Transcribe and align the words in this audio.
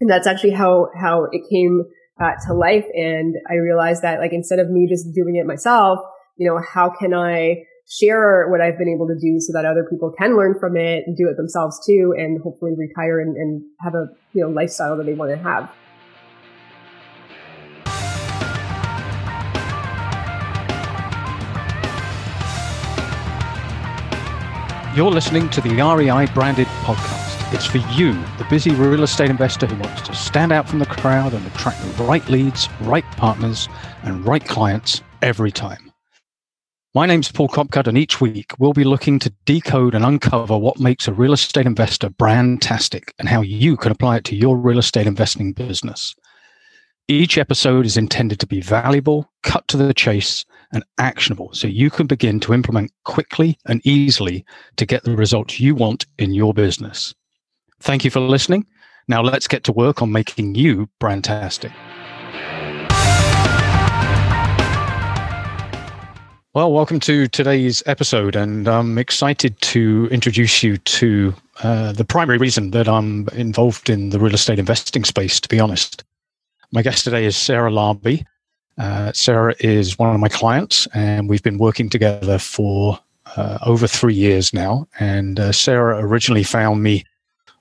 And 0.00 0.10
that's 0.10 0.26
actually 0.26 0.52
how, 0.52 0.88
how 1.00 1.26
it 1.32 1.42
came 1.50 1.84
uh, 2.20 2.32
to 2.46 2.54
life. 2.54 2.84
And 2.94 3.34
I 3.48 3.54
realized 3.54 4.02
that 4.02 4.20
like 4.20 4.32
instead 4.32 4.58
of 4.58 4.70
me 4.70 4.86
just 4.88 5.12
doing 5.14 5.36
it 5.36 5.46
myself, 5.46 5.98
you 6.36 6.48
know, 6.48 6.60
how 6.60 6.90
can 6.90 7.14
I 7.14 7.64
share 7.88 8.48
what 8.48 8.60
I've 8.60 8.78
been 8.78 8.88
able 8.88 9.06
to 9.06 9.14
do 9.14 9.38
so 9.40 9.52
that 9.52 9.64
other 9.64 9.86
people 9.88 10.12
can 10.18 10.36
learn 10.36 10.58
from 10.58 10.76
it 10.76 11.04
and 11.06 11.16
do 11.16 11.28
it 11.28 11.36
themselves 11.36 11.80
too, 11.86 12.14
and 12.16 12.40
hopefully 12.42 12.72
retire 12.76 13.20
and, 13.20 13.36
and 13.36 13.62
have 13.80 13.94
a 13.94 14.08
you 14.32 14.42
know 14.42 14.50
lifestyle 14.50 14.96
that 14.96 15.06
they 15.06 15.14
want 15.14 15.30
to 15.30 15.38
have. 15.38 15.72
You're 24.96 25.10
listening 25.10 25.50
to 25.50 25.60
the 25.60 25.74
REI 25.74 26.26
branded 26.32 26.66
podcast. 26.82 27.25
It's 27.52 27.64
for 27.64 27.78
you, 27.94 28.12
the 28.38 28.46
busy 28.50 28.72
real 28.72 29.04
estate 29.04 29.30
investor 29.30 29.66
who 29.66 29.80
wants 29.80 30.02
to 30.02 30.14
stand 30.16 30.50
out 30.50 30.68
from 30.68 30.80
the 30.80 30.86
crowd 30.86 31.32
and 31.32 31.46
attract 31.46 31.80
the 31.80 32.02
right 32.02 32.28
leads, 32.28 32.68
right 32.80 33.04
partners, 33.12 33.68
and 34.02 34.26
right 34.26 34.44
clients 34.44 35.00
every 35.22 35.52
time. 35.52 35.92
My 36.92 37.06
name's 37.06 37.30
Paul 37.30 37.46
Copcutt, 37.48 37.86
and 37.86 37.96
each 37.96 38.20
week 38.20 38.52
we'll 38.58 38.72
be 38.72 38.82
looking 38.82 39.20
to 39.20 39.32
decode 39.44 39.94
and 39.94 40.04
uncover 40.04 40.58
what 40.58 40.80
makes 40.80 41.06
a 41.06 41.12
real 41.12 41.32
estate 41.32 41.66
investor 41.66 42.10
brandtastic 42.10 43.10
and 43.20 43.28
how 43.28 43.42
you 43.42 43.76
can 43.76 43.92
apply 43.92 44.16
it 44.16 44.24
to 44.24 44.34
your 44.34 44.56
real 44.56 44.78
estate 44.78 45.06
investing 45.06 45.52
business. 45.52 46.16
Each 47.06 47.38
episode 47.38 47.86
is 47.86 47.96
intended 47.96 48.40
to 48.40 48.46
be 48.48 48.60
valuable, 48.60 49.30
cut 49.44 49.68
to 49.68 49.76
the 49.76 49.94
chase, 49.94 50.44
and 50.72 50.82
actionable 50.98 51.50
so 51.52 51.68
you 51.68 51.90
can 51.90 52.08
begin 52.08 52.40
to 52.40 52.52
implement 52.52 52.90
quickly 53.04 53.56
and 53.66 53.80
easily 53.86 54.44
to 54.78 54.84
get 54.84 55.04
the 55.04 55.14
results 55.14 55.60
you 55.60 55.76
want 55.76 56.06
in 56.18 56.34
your 56.34 56.52
business. 56.52 57.14
Thank 57.80 58.04
you 58.04 58.10
for 58.10 58.20
listening. 58.20 58.66
Now 59.08 59.22
let's 59.22 59.46
get 59.46 59.64
to 59.64 59.72
work 59.72 60.02
on 60.02 60.10
making 60.10 60.54
you 60.54 60.88
brandtastic. 61.00 61.72
Well, 66.54 66.72
welcome 66.72 67.00
to 67.00 67.28
today's 67.28 67.82
episode, 67.84 68.34
and 68.34 68.66
I'm 68.66 68.96
excited 68.96 69.60
to 69.60 70.08
introduce 70.10 70.62
you 70.62 70.78
to 70.78 71.34
uh, 71.62 71.92
the 71.92 72.04
primary 72.04 72.38
reason 72.38 72.70
that 72.70 72.88
I'm 72.88 73.28
involved 73.34 73.90
in 73.90 74.08
the 74.08 74.18
real 74.18 74.32
estate 74.32 74.58
investing 74.58 75.04
space, 75.04 75.38
to 75.38 75.48
be 75.50 75.60
honest. 75.60 76.02
My 76.72 76.80
guest 76.80 77.04
today 77.04 77.26
is 77.26 77.36
Sarah 77.36 77.70
Larbi. 77.70 78.24
Uh, 78.78 79.12
Sarah 79.12 79.54
is 79.60 79.98
one 79.98 80.14
of 80.14 80.20
my 80.20 80.30
clients, 80.30 80.88
and 80.94 81.28
we've 81.28 81.42
been 81.42 81.58
working 81.58 81.90
together 81.90 82.38
for 82.38 82.98
uh, 83.36 83.58
over 83.66 83.86
three 83.86 84.14
years 84.14 84.54
now. 84.54 84.88
And 84.98 85.38
uh, 85.38 85.52
Sarah 85.52 85.98
originally 86.02 86.42
found 86.42 86.82
me 86.82 87.04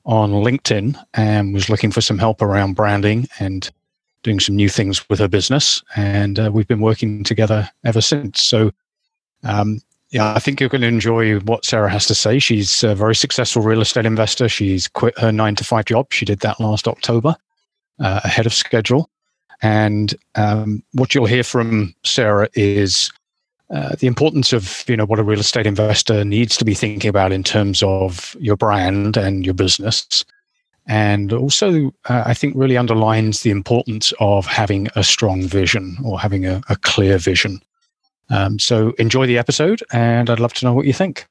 on 0.06 0.32
LinkedIn 0.32 0.98
and 1.14 1.54
was 1.54 1.70
looking 1.70 1.92
for 1.92 2.02
some 2.02 2.18
help 2.18 2.42
around 2.42 2.76
branding 2.76 3.28
and 3.40 3.70
doing 4.24 4.40
some 4.40 4.56
new 4.56 4.70
things 4.70 5.08
with 5.10 5.20
her 5.20 5.28
business. 5.28 5.84
And 5.96 6.40
uh, 6.40 6.52
we've 6.54 6.68
been 6.68 6.82
working 6.82 7.24
together 7.24 7.70
ever 7.84 8.02
since. 8.02 8.44
So 8.44 8.72
um, 9.44 9.80
yeah, 10.12 10.34
I 10.34 10.40
think 10.40 10.60
you're 10.60 10.70
going 10.70 10.82
to 10.82 10.88
enjoy 10.88 11.40
what 11.40 11.66
Sarah 11.66 11.90
has 11.90 12.08
to 12.08 12.16
say. 12.16 12.40
She's 12.40 12.84
a 12.84 12.96
very 12.96 13.16
successful 13.16 13.62
real 13.62 13.82
estate 13.82 14.06
investor. 14.06 14.48
She's 14.48 14.88
quit 14.88 15.18
her 15.20 15.32
nine 15.32 15.56
to 15.56 15.64
five 15.64 15.86
job. 15.86 16.08
She 16.12 16.26
did 16.26 16.40
that 16.40 16.60
last 16.60 16.88
October, 16.88 17.36
uh, 18.00 18.22
ahead 18.24 18.46
of 18.46 18.54
schedule. 18.54 19.10
And 19.62 20.14
um, 20.36 20.84
what 20.94 21.16
you'll 21.16 21.26
hear 21.26 21.44
from 21.44 21.96
Sarah 22.04 22.50
is 22.54 23.12
uh, 23.74 23.96
the 24.00 24.08
importance 24.08 24.54
of 24.54 24.84
you 24.88 24.96
know 24.96 25.06
what 25.06 25.20
a 25.20 25.24
real 25.24 25.40
estate 25.40 25.66
investor 25.66 26.24
needs 26.24 26.56
to 26.58 26.66
be 26.66 26.74
thinking 26.74 27.10
about 27.10 27.32
in 27.32 27.44
terms 27.44 27.82
of 27.84 28.36
your 28.40 28.56
brand 28.56 29.18
and 29.18 29.46
your 29.46 29.56
business, 29.56 30.24
and 30.88 31.34
also 31.34 31.88
uh, 32.08 32.24
I 32.26 32.34
think 32.34 32.56
really 32.56 32.78
underlines 32.78 33.42
the 33.42 33.50
importance 33.50 34.14
of 34.20 34.46
having 34.46 34.88
a 34.96 35.04
strong 35.04 35.44
vision 35.44 35.98
or 36.04 36.20
having 36.20 36.46
a, 36.46 36.62
a 36.70 36.76
clear 36.76 37.18
vision. 37.18 37.62
Um, 38.30 38.60
so 38.60 38.92
enjoy 38.98 39.26
the 39.26 39.38
episode, 39.38 39.84
and 39.92 40.30
I'd 40.30 40.40
love 40.40 40.54
to 40.54 40.66
know 40.66 40.74
what 40.74 40.86
you 40.86 40.94
think. 40.94 41.28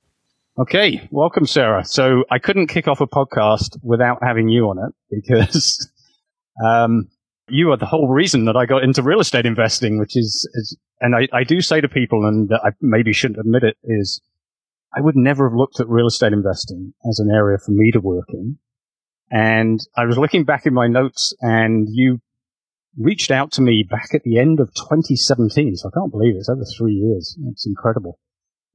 Okay, 0.56 1.08
welcome, 1.10 1.46
Sarah. 1.46 1.84
So 1.84 2.24
I 2.30 2.38
couldn't 2.38 2.68
kick 2.68 2.86
off 2.86 3.00
a 3.00 3.08
podcast 3.08 3.76
without 3.82 4.18
having 4.22 4.48
you 4.48 4.68
on 4.68 4.78
it 4.78 4.94
because 5.10 5.90
um, 6.64 7.08
you 7.48 7.72
are 7.72 7.76
the 7.76 7.86
whole 7.86 8.08
reason 8.08 8.44
that 8.44 8.56
I 8.56 8.64
got 8.64 8.84
into 8.84 9.02
real 9.02 9.18
estate 9.20 9.46
investing, 9.46 9.98
which 9.98 10.16
is, 10.16 10.48
is 10.54 10.76
and 11.04 11.14
I, 11.14 11.28
I, 11.36 11.44
do 11.44 11.60
say 11.60 11.82
to 11.82 11.88
people, 11.88 12.26
and 12.26 12.50
I 12.50 12.70
maybe 12.80 13.12
shouldn't 13.12 13.38
admit 13.38 13.62
it, 13.62 13.76
is 13.84 14.22
I 14.96 15.02
would 15.02 15.16
never 15.16 15.48
have 15.48 15.56
looked 15.56 15.78
at 15.78 15.88
real 15.88 16.06
estate 16.06 16.32
investing 16.32 16.94
as 17.06 17.18
an 17.18 17.30
area 17.30 17.58
for 17.58 17.72
me 17.72 17.90
to 17.90 18.00
work 18.00 18.28
in. 18.30 18.58
And 19.30 19.80
I 19.94 20.06
was 20.06 20.16
looking 20.16 20.44
back 20.44 20.64
in 20.64 20.72
my 20.72 20.86
notes, 20.86 21.34
and 21.42 21.88
you 21.90 22.20
reached 22.98 23.30
out 23.30 23.52
to 23.52 23.60
me 23.60 23.84
back 23.88 24.14
at 24.14 24.22
the 24.22 24.38
end 24.38 24.60
of 24.60 24.72
2017. 24.72 25.76
So 25.76 25.90
I 25.90 25.98
can't 25.98 26.10
believe 26.10 26.36
it. 26.36 26.38
It's 26.38 26.48
over 26.48 26.64
three 26.64 26.94
years. 26.94 27.36
It's 27.50 27.66
incredible 27.66 28.18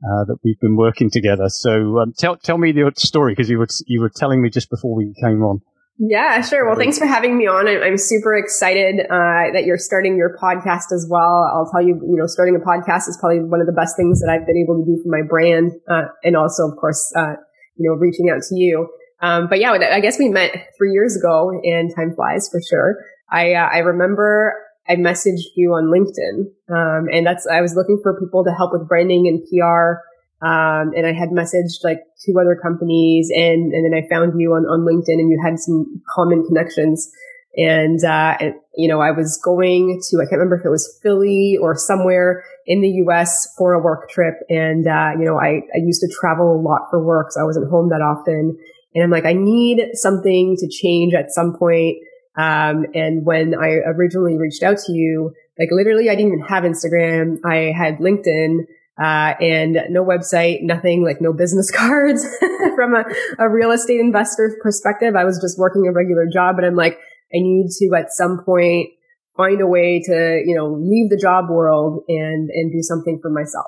uh, 0.03 0.25
that 0.25 0.38
we've 0.44 0.59
been 0.59 0.75
working 0.75 1.09
together. 1.09 1.50
So 1.50 1.97
um, 1.97 2.13
tell 2.16 2.38
tell 2.38 2.59
me 2.59 2.72
your 2.72 2.91
story 2.96 3.34
because 3.34 3.50
you 3.50 3.57
were 3.57 3.67
you 3.88 4.01
were 4.01 4.11
telling 4.13 4.40
me 4.40 4.51
just 4.51 4.69
before 4.69 4.94
we 4.94 5.16
came 5.19 5.41
on. 5.41 5.61
Yeah, 6.02 6.40
sure. 6.42 6.66
Well, 6.66 6.78
thanks 6.78 6.98
for 6.98 7.06
having 7.06 7.38
me 7.38 7.46
on. 7.48 7.68
I'm 7.68 7.98
super 7.98 8.34
excited 8.38 9.02
uh, 9.02 9.52
that 9.52 9.64
you're 9.66 9.78
starting 9.78 10.16
your 10.16 10.38
podcast 10.42 10.94
as 10.96 11.06
well. 11.10 11.52
I'll 11.54 11.70
tell 11.70 11.82
you, 11.82 11.96
you 11.96 12.16
know, 12.16 12.26
starting 12.26 12.56
a 12.56 12.60
podcast 12.60 13.10
is 13.10 13.18
probably 13.20 13.44
one 13.44 13.60
of 13.60 13.68
the 13.68 13.74
best 13.74 13.98
things 13.98 14.22
that 14.22 14.32
I've 14.32 14.48
been 14.48 14.56
able 14.56 14.80
to 14.80 14.86
do 14.86 14.96
for 15.04 15.09
my 15.09 15.28
brand, 15.28 15.74
uh, 15.92 16.08
and 16.24 16.38
also, 16.38 16.72
of 16.72 16.78
course, 16.78 17.12
uh, 17.18 17.36
you 17.76 17.90
know, 17.90 17.96
reaching 17.96 18.30
out 18.30 18.42
to 18.44 18.56
you. 18.56 18.88
Um, 19.22 19.48
but 19.50 19.59
yeah, 19.59 19.72
I 19.74 20.00
guess 20.00 20.18
we 20.18 20.30
met 20.30 20.70
three 20.78 20.94
years 20.94 21.18
ago, 21.18 21.52
and 21.64 21.94
time 21.94 22.16
flies 22.16 22.48
for 22.50 22.62
sure. 22.62 23.04
I 23.30 23.54
uh, 23.56 23.68
I 23.68 23.80
remember 23.80 24.54
I 24.88 24.96
messaged 24.96 25.52
you 25.58 25.72
on 25.72 25.92
LinkedIn, 25.92 26.48
um, 26.74 27.09
and 27.12 27.28
that's 27.28 27.46
I 27.46 27.59
was 27.59 27.76
looking 27.76 28.00
for 28.02 28.18
people 28.22 28.46
to 28.46 28.52
help 28.52 28.72
with 28.72 28.88
branding 28.88 29.28
and 29.28 29.44
PR. 29.44 30.00
Um, 30.42 30.94
and 30.96 31.06
I 31.06 31.14
had 31.14 31.30
messaged 31.30 31.84
like 31.84 32.00
two 32.26 32.36
other 32.40 32.56
companies, 32.56 33.30
and 33.34 33.74
and 33.74 33.86
then 33.86 33.94
I 33.94 34.08
found 34.08 34.40
you 34.40 34.54
on 34.54 34.64
on 34.64 34.86
LinkedIn, 34.88 35.20
and 35.20 35.30
you 35.30 35.40
had 35.44 35.60
some 35.60 36.02
common 36.16 36.46
connections. 36.46 37.12
And, 37.58 38.04
uh, 38.06 38.38
and, 38.40 38.54
you 38.76 38.88
know, 38.88 39.02
I 39.02 39.12
was 39.12 39.40
going 39.44 40.00
to, 40.10 40.18
I 40.18 40.26
can't 40.26 40.34
remember 40.34 40.58
if 40.58 40.66
it 40.66 40.70
was 40.70 41.00
Philly 41.02 41.58
or 41.60 41.76
somewhere 41.76 42.44
in 42.68 42.82
the 42.82 42.90
US 43.06 43.54
for 43.58 43.74
a 43.74 43.82
work 43.82 44.10
trip. 44.10 44.36
And, 44.50 44.88
uh, 44.88 45.12
you 45.18 45.26
know, 45.26 45.38
I, 45.38 45.62
I 45.74 45.80
used 45.84 46.00
to 46.02 46.16
travel 46.22 46.56
a 46.56 46.62
lot 46.62 46.88
for 46.90 47.04
work. 47.04 47.32
So 47.32 47.42
I 47.42 47.44
wasn't 47.44 47.70
home 47.70 47.90
that 47.90 48.02
often. 48.02 48.58
And 48.94 49.04
I'm 49.04 49.10
like, 49.10 49.26
I 49.26 49.34
need 49.34 49.82
something 49.94 50.56
to 50.58 50.70
change 50.70 51.14
at 51.14 51.32
some 51.32 51.56
point. 51.58 51.98
Um, 52.38 52.86
and 52.94 53.26
when 53.26 53.56
I 53.56 53.82
originally 53.86 54.38
reached 54.38 54.64
out 54.64 54.78
to 54.86 54.94
you, 54.94 55.34
like 55.58 55.70
literally 55.72 56.10
I 56.10 56.16
didn't 56.16 56.34
even 56.34 56.46
have 56.48 56.64
Instagram. 56.64 57.40
I 57.44 57.74
had 57.76 57.98
LinkedIn, 57.98 58.60
uh, 59.02 59.34
and 59.40 59.78
no 59.90 60.04
website, 60.04 60.60
nothing 60.62 61.04
like 61.04 61.22
no 61.22 61.34
business 61.34 61.72
cards 61.76 62.26
from 62.76 62.96
a, 62.96 63.04
a 63.38 63.50
real 63.50 63.72
estate 63.72 64.00
investor 64.00 64.58
perspective. 64.62 65.16
I 65.16 65.26
was 65.26 65.40
just 65.40 65.58
working 65.58 65.88
a 65.88 65.92
regular 65.92 66.26
job, 66.32 66.56
but 66.56 66.66
I'm 66.66 66.76
like, 66.76 66.94
I 67.34 67.38
need 67.40 67.70
to 67.80 67.98
at 67.98 68.12
some 68.12 68.44
point 68.44 68.90
find 69.38 69.62
a 69.62 69.68
way 69.68 70.02
to, 70.06 70.42
you 70.46 70.56
know, 70.56 70.74
leave 70.74 71.09
the 71.09 71.18
job 71.18 71.46
world 71.50 72.04
and, 72.08 72.50
and 72.50 72.72
do 72.72 72.82
something 72.82 73.20
for 73.22 73.30
myself. 73.30 73.68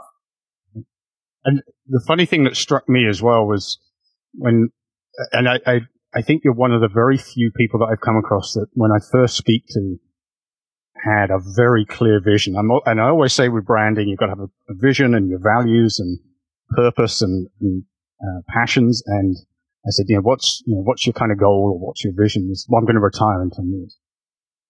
And 1.45 1.61
the 1.87 2.03
funny 2.05 2.25
thing 2.25 2.43
that 2.43 2.55
struck 2.55 2.87
me 2.89 3.07
as 3.07 3.21
well 3.21 3.47
was 3.47 3.79
when, 4.33 4.69
and 5.31 5.49
I, 5.49 5.59
I 5.65 5.79
I 6.13 6.21
think 6.21 6.43
you're 6.43 6.53
one 6.53 6.73
of 6.73 6.81
the 6.81 6.89
very 6.89 7.17
few 7.17 7.51
people 7.55 7.79
that 7.79 7.89
I've 7.91 8.01
come 8.01 8.17
across 8.17 8.53
that 8.53 8.67
when 8.73 8.91
I 8.91 8.99
first 9.11 9.37
speak 9.37 9.65
to 9.69 9.97
had 11.03 11.31
a 11.31 11.39
very 11.39 11.85
clear 11.85 12.21
vision. 12.21 12.55
I'm, 12.55 12.69
and 12.85 13.01
I 13.01 13.09
always 13.09 13.33
say 13.33 13.49
with 13.49 13.65
branding, 13.65 14.07
you've 14.07 14.19
got 14.19 14.27
to 14.27 14.31
have 14.31 14.39
a, 14.39 14.71
a 14.71 14.75
vision 14.75 15.15
and 15.15 15.29
your 15.29 15.39
values 15.39 15.99
and 15.99 16.19
purpose 16.69 17.21
and, 17.21 17.47
and 17.59 17.83
uh, 18.21 18.41
passions. 18.49 19.01
And 19.05 19.35
I 19.85 19.89
said, 19.89 20.05
you 20.09 20.15
know, 20.15 20.21
what's, 20.21 20.61
you 20.65 20.75
know, 20.75 20.81
what's 20.81 21.05
your 21.05 21.13
kind 21.13 21.31
of 21.31 21.39
goal 21.39 21.71
or 21.73 21.87
what's 21.87 22.03
your 22.03 22.13
vision? 22.15 22.49
Is, 22.51 22.67
well, 22.69 22.79
I'm 22.79 22.85
going 22.85 22.95
to 22.95 23.01
retire 23.01 23.41
in 23.41 23.49
10 23.49 23.71
years. 23.71 23.97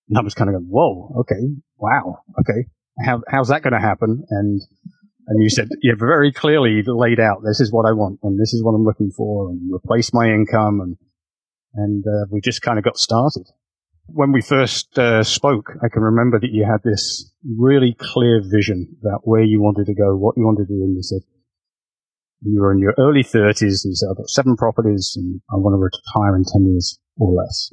And 0.10 0.18
I 0.18 0.22
was 0.22 0.34
kind 0.34 0.50
of 0.50 0.56
going, 0.56 0.68
whoa, 0.70 1.16
okay, 1.22 1.42
wow, 1.78 2.20
okay. 2.40 2.68
How, 3.06 3.22
how's 3.28 3.50
that 3.50 3.62
going 3.62 3.74
to 3.74 3.80
happen? 3.80 4.26
And, 4.30 4.62
and 5.28 5.44
you 5.44 5.50
said, 5.50 5.70
you 5.82 5.92
have 5.92 6.00
very 6.00 6.32
clearly 6.32 6.82
laid 6.86 7.20
out, 7.20 7.44
this 7.46 7.60
is 7.60 7.72
what 7.72 7.86
I 7.86 7.94
want 7.94 8.20
and 8.24 8.40
this 8.40 8.54
is 8.54 8.64
what 8.64 8.72
I'm 8.72 8.84
looking 8.84 9.12
for 9.12 9.50
and 9.50 9.74
replace 9.74 10.14
my 10.14 10.28
income 10.28 10.82
and, 10.82 10.98
and 11.74 12.06
uh, 12.06 12.26
we 12.30 12.42
just 12.42 12.62
kind 12.62 12.78
of 12.78 12.84
got 12.84 12.98
started. 12.98 13.48
When 14.08 14.32
we 14.32 14.42
first 14.42 14.98
uh, 15.00 15.24
spoke, 15.24 15.72
I 15.84 15.88
can 15.88 16.02
remember 16.02 16.40
that 16.40 16.52
you 16.52 16.66
had 16.66 16.84
this 16.84 17.32
really 17.58 17.96
clear 17.98 18.42
vision 18.44 18.98
about 19.02 19.22
where 19.24 19.44
you 19.44 19.62
wanted 19.62 19.86
to 19.86 19.94
go, 19.94 20.16
what 20.16 20.36
you 20.36 20.44
wanted 20.44 20.68
to 20.68 20.74
do, 20.74 20.84
and 20.84 20.96
you 20.96 21.04
said 21.04 21.22
you 22.42 22.60
were 22.60 22.74
in 22.74 22.80
your 22.80 22.94
early 22.98 23.24
30s, 23.24 23.84
and 23.84 23.92
you 23.92 23.96
said, 23.96 24.08
I've 24.12 24.18
got 24.18 24.30
seven 24.30 24.58
properties, 24.58 25.14
and 25.16 25.42
I 25.52 25.56
want 25.58 25.76
to 25.76 25.78
retire 25.78 26.36
in 26.36 26.44
10 26.44 26.72
years 26.72 27.00
or 27.18 27.32
less. 27.34 27.70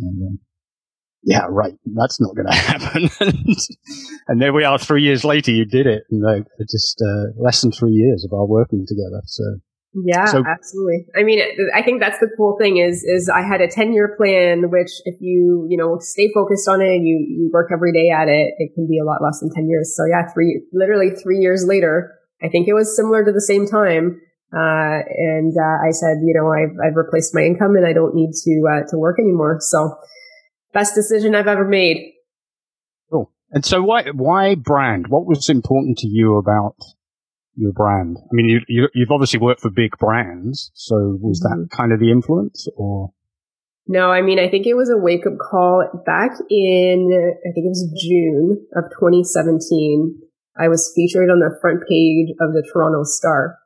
Yeah, 1.22 1.46
right. 1.48 1.74
That's 1.86 2.20
not 2.20 2.36
going 2.36 2.46
to 2.50 2.54
happen. 2.54 3.10
and 4.28 4.40
there 4.40 4.52
we 4.52 4.64
are 4.64 4.78
three 4.78 5.02
years 5.02 5.24
later, 5.24 5.50
you 5.50 5.64
did 5.64 5.86
it. 5.86 6.04
And 6.10 6.24
uh, 6.24 6.44
just 6.70 7.02
uh, 7.02 7.32
less 7.42 7.62
than 7.62 7.72
three 7.72 7.92
years 7.92 8.24
of 8.24 8.32
our 8.32 8.46
working 8.46 8.86
together. 8.86 9.22
So 9.24 9.44
Yeah, 10.04 10.26
so, 10.26 10.44
absolutely. 10.46 11.06
I 11.16 11.22
mean, 11.22 11.40
I 11.74 11.82
think 11.82 12.00
that's 12.00 12.18
the 12.18 12.28
cool 12.36 12.56
thing 12.60 12.76
is, 12.76 13.02
is 13.02 13.28
I 13.28 13.42
had 13.42 13.60
a 13.60 13.68
10 13.68 13.92
year 13.92 14.14
plan, 14.16 14.70
which 14.70 14.90
if 15.04 15.16
you, 15.20 15.66
you 15.68 15.76
know, 15.76 15.98
stay 16.00 16.30
focused 16.34 16.68
on 16.68 16.80
it, 16.80 16.88
and 16.96 17.06
you, 17.06 17.24
you 17.28 17.50
work 17.52 17.70
every 17.72 17.92
day 17.92 18.10
at 18.10 18.28
it, 18.28 18.54
it 18.58 18.74
can 18.74 18.86
be 18.86 18.98
a 18.98 19.04
lot 19.04 19.22
less 19.22 19.40
than 19.40 19.50
10 19.54 19.68
years. 19.68 19.94
So 19.96 20.04
yeah, 20.04 20.30
three, 20.32 20.62
literally 20.72 21.10
three 21.10 21.38
years 21.38 21.64
later, 21.66 22.14
I 22.42 22.48
think 22.48 22.68
it 22.68 22.74
was 22.74 22.94
similar 22.94 23.24
to 23.24 23.32
the 23.32 23.40
same 23.40 23.66
time. 23.66 24.20
Uh, 24.52 25.04
and, 25.16 25.52
uh, 25.56 25.86
I 25.86 25.90
said, 25.90 26.18
you 26.24 26.34
know, 26.34 26.48
I've, 26.48 26.76
I've 26.82 26.96
replaced 26.96 27.34
my 27.34 27.42
income 27.42 27.76
and 27.76 27.86
I 27.86 27.92
don't 27.92 28.14
need 28.14 28.32
to, 28.32 28.62
uh, 28.70 28.90
to 28.90 28.98
work 28.98 29.18
anymore. 29.18 29.58
So 29.60 29.96
best 30.72 30.94
decision 30.94 31.34
I've 31.34 31.48
ever 31.48 31.66
made. 31.66 32.12
Cool. 33.10 33.30
And 33.50 33.64
so 33.64 33.82
why, 33.82 34.04
why 34.10 34.54
brand? 34.54 35.08
What 35.08 35.26
was 35.26 35.48
important 35.48 35.98
to 35.98 36.06
you 36.06 36.36
about 36.36 36.76
your 37.58 37.72
brand? 37.72 38.18
I 38.20 38.30
mean, 38.32 38.48
you, 38.48 38.60
you, 38.68 38.88
you've 38.94 39.10
obviously 39.10 39.40
worked 39.40 39.60
for 39.60 39.70
big 39.70 39.98
brands. 39.98 40.70
So 40.74 41.18
was 41.20 41.42
mm-hmm. 41.42 41.62
that 41.62 41.70
kind 41.70 41.92
of 41.92 42.00
the 42.00 42.10
influence 42.10 42.68
or? 42.76 43.12
No, 43.86 44.10
I 44.10 44.20
mean, 44.22 44.38
I 44.38 44.48
think 44.48 44.66
it 44.66 44.74
was 44.74 44.90
a 44.90 44.98
wake 44.98 45.26
up 45.26 45.38
call 45.38 45.82
back 46.04 46.32
in, 46.50 47.08
I 47.40 47.50
think 47.52 47.64
it 47.64 47.68
was 47.68 47.88
June 48.00 48.66
of 48.76 48.84
2017. 48.90 50.20
I 50.60 50.68
was 50.68 50.92
featured 50.94 51.30
on 51.30 51.38
the 51.38 51.56
front 51.60 51.80
page 51.88 52.30
of 52.40 52.52
the 52.52 52.68
Toronto 52.72 53.02
Star. 53.04 53.58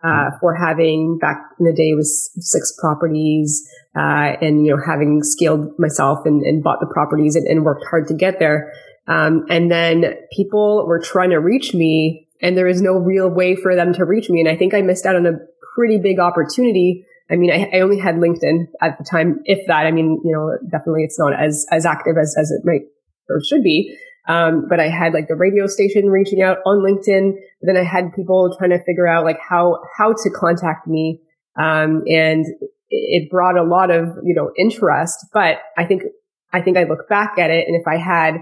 Uh, 0.00 0.30
for 0.40 0.54
having 0.54 1.18
back 1.18 1.42
in 1.58 1.66
the 1.66 1.72
day 1.72 1.92
was 1.92 2.30
six 2.38 2.72
properties, 2.78 3.68
uh, 3.96 4.38
and, 4.40 4.64
you 4.64 4.70
know, 4.70 4.80
having 4.80 5.24
scaled 5.24 5.76
myself 5.76 6.20
and, 6.24 6.42
and 6.42 6.62
bought 6.62 6.78
the 6.78 6.86
properties 6.86 7.34
and, 7.34 7.48
and, 7.48 7.64
worked 7.64 7.84
hard 7.90 8.06
to 8.06 8.14
get 8.14 8.38
there. 8.38 8.72
Um, 9.08 9.44
and 9.50 9.72
then 9.72 10.14
people 10.30 10.86
were 10.86 11.00
trying 11.00 11.30
to 11.30 11.38
reach 11.38 11.74
me 11.74 12.27
and 12.40 12.56
there 12.56 12.66
was 12.66 12.80
no 12.80 12.92
real 12.92 13.28
way 13.28 13.56
for 13.56 13.74
them 13.74 13.92
to 13.94 14.04
reach 14.04 14.30
me. 14.30 14.40
And 14.40 14.48
I 14.48 14.56
think 14.56 14.74
I 14.74 14.82
missed 14.82 15.06
out 15.06 15.16
on 15.16 15.26
a 15.26 15.38
pretty 15.74 15.98
big 15.98 16.18
opportunity. 16.18 17.04
I 17.30 17.36
mean, 17.36 17.50
I, 17.50 17.76
I 17.76 17.80
only 17.80 17.98
had 17.98 18.16
LinkedIn 18.16 18.68
at 18.80 18.98
the 18.98 19.04
time, 19.04 19.40
if 19.44 19.66
that. 19.66 19.86
I 19.86 19.90
mean, 19.90 20.20
you 20.24 20.32
know, 20.32 20.56
definitely 20.70 21.04
it's 21.04 21.18
not 21.18 21.32
as, 21.34 21.66
as 21.70 21.84
active 21.84 22.16
as, 22.20 22.34
as 22.38 22.50
it 22.50 22.62
might 22.64 22.82
or 23.28 23.40
should 23.44 23.62
be. 23.62 23.96
Um, 24.28 24.66
but 24.68 24.78
I 24.78 24.88
had 24.88 25.14
like 25.14 25.28
the 25.28 25.36
radio 25.36 25.66
station 25.66 26.06
reaching 26.10 26.42
out 26.42 26.58
on 26.66 26.78
LinkedIn. 26.78 27.32
Then 27.62 27.76
I 27.76 27.84
had 27.84 28.14
people 28.14 28.54
trying 28.56 28.70
to 28.70 28.82
figure 28.84 29.06
out 29.06 29.24
like 29.24 29.38
how, 29.40 29.80
how 29.96 30.12
to 30.12 30.30
contact 30.30 30.86
me. 30.86 31.20
Um, 31.58 32.02
and 32.06 32.46
it 32.90 33.30
brought 33.30 33.56
a 33.56 33.62
lot 33.62 33.90
of, 33.90 34.08
you 34.22 34.34
know, 34.34 34.50
interest, 34.56 35.26
but 35.32 35.58
I 35.76 35.84
think, 35.84 36.02
I 36.52 36.60
think 36.60 36.76
I 36.76 36.84
look 36.84 37.08
back 37.08 37.38
at 37.38 37.50
it 37.50 37.66
and 37.66 37.76
if 37.76 37.86
I 37.86 37.96
had 37.96 38.36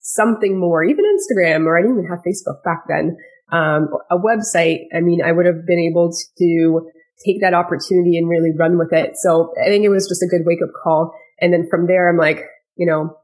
something 0.00 0.58
more, 0.58 0.82
even 0.82 1.04
Instagram 1.04 1.66
or 1.66 1.78
I 1.78 1.82
didn't 1.82 1.98
even 1.98 2.10
have 2.10 2.20
Facebook 2.26 2.62
back 2.64 2.84
then, 2.88 3.16
um, 3.50 3.88
a 4.10 4.16
website, 4.16 4.84
I 4.94 5.00
mean, 5.00 5.22
I 5.22 5.32
would 5.32 5.46
have 5.46 5.66
been 5.66 5.80
able 5.80 6.12
to 6.38 6.90
take 7.24 7.40
that 7.40 7.54
opportunity 7.54 8.16
and 8.16 8.28
really 8.28 8.50
run 8.56 8.78
with 8.78 8.92
it. 8.92 9.12
So 9.16 9.52
I 9.62 9.68
think 9.68 9.84
it 9.84 9.90
was 9.90 10.08
just 10.08 10.22
a 10.22 10.26
good 10.26 10.42
wake 10.44 10.62
up 10.62 10.70
call. 10.82 11.14
And 11.40 11.52
then 11.52 11.66
from 11.70 11.86
there, 11.86 12.08
I'm 12.08 12.16
like, 12.16 12.44
you 12.76 12.86
know, 12.86 13.16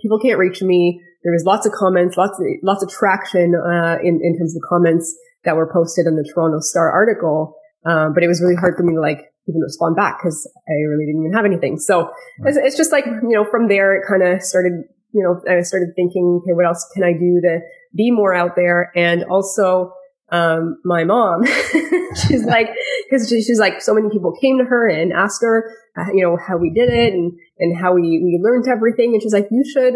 people 0.00 0.18
can't 0.18 0.38
reach 0.38 0.62
me. 0.62 1.00
There 1.24 1.32
was 1.32 1.44
lots 1.44 1.66
of 1.66 1.72
comments, 1.72 2.16
lots 2.16 2.38
of, 2.38 2.46
lots 2.62 2.82
of 2.82 2.90
traction, 2.90 3.54
uh, 3.54 3.98
in, 4.02 4.20
in 4.22 4.38
terms 4.38 4.54
of 4.56 4.62
comments 4.68 5.14
that 5.44 5.56
were 5.56 5.70
posted 5.72 6.06
in 6.06 6.16
the 6.16 6.28
Toronto 6.34 6.60
Star 6.60 6.90
article. 6.90 7.56
Um, 7.84 8.14
but 8.14 8.22
it 8.22 8.28
was 8.28 8.40
really 8.40 8.56
hard 8.56 8.76
for 8.76 8.82
me 8.82 8.94
to 8.94 9.00
like 9.00 9.30
even 9.48 9.60
respond 9.60 9.96
back 9.96 10.18
because 10.18 10.48
I 10.68 10.74
really 10.88 11.06
didn't 11.06 11.22
even 11.22 11.34
have 11.34 11.44
anything. 11.44 11.78
So 11.78 12.10
it's, 12.44 12.56
it's, 12.56 12.76
just 12.76 12.90
like, 12.90 13.06
you 13.06 13.34
know, 13.34 13.46
from 13.48 13.68
there, 13.68 13.94
it 13.94 14.02
kind 14.08 14.22
of 14.22 14.42
started, 14.42 14.84
you 15.16 15.22
know, 15.24 15.40
I 15.50 15.62
started 15.62 15.94
thinking, 15.96 16.40
okay, 16.42 16.52
what 16.52 16.66
else 16.66 16.86
can 16.92 17.02
I 17.02 17.12
do 17.12 17.40
to 17.40 17.60
be 17.96 18.10
more 18.10 18.34
out 18.34 18.54
there? 18.54 18.92
And 18.94 19.24
also, 19.24 19.92
um, 20.30 20.78
my 20.84 21.04
mom, 21.04 21.46
she's 22.28 22.44
like, 22.44 22.68
cause 23.10 23.28
she's 23.28 23.58
like, 23.58 23.80
so 23.80 23.94
many 23.94 24.10
people 24.10 24.36
came 24.38 24.58
to 24.58 24.64
her 24.64 24.86
and 24.86 25.12
asked 25.14 25.40
her, 25.40 25.72
uh, 25.96 26.12
you 26.12 26.22
know, 26.22 26.36
how 26.36 26.58
we 26.58 26.70
did 26.70 26.90
it 26.90 27.14
and, 27.14 27.32
and 27.58 27.80
how 27.80 27.94
we, 27.94 28.02
we 28.02 28.38
learned 28.42 28.68
everything. 28.68 29.14
And 29.14 29.22
she's 29.22 29.32
like, 29.32 29.48
you 29.50 29.64
should, 29.64 29.94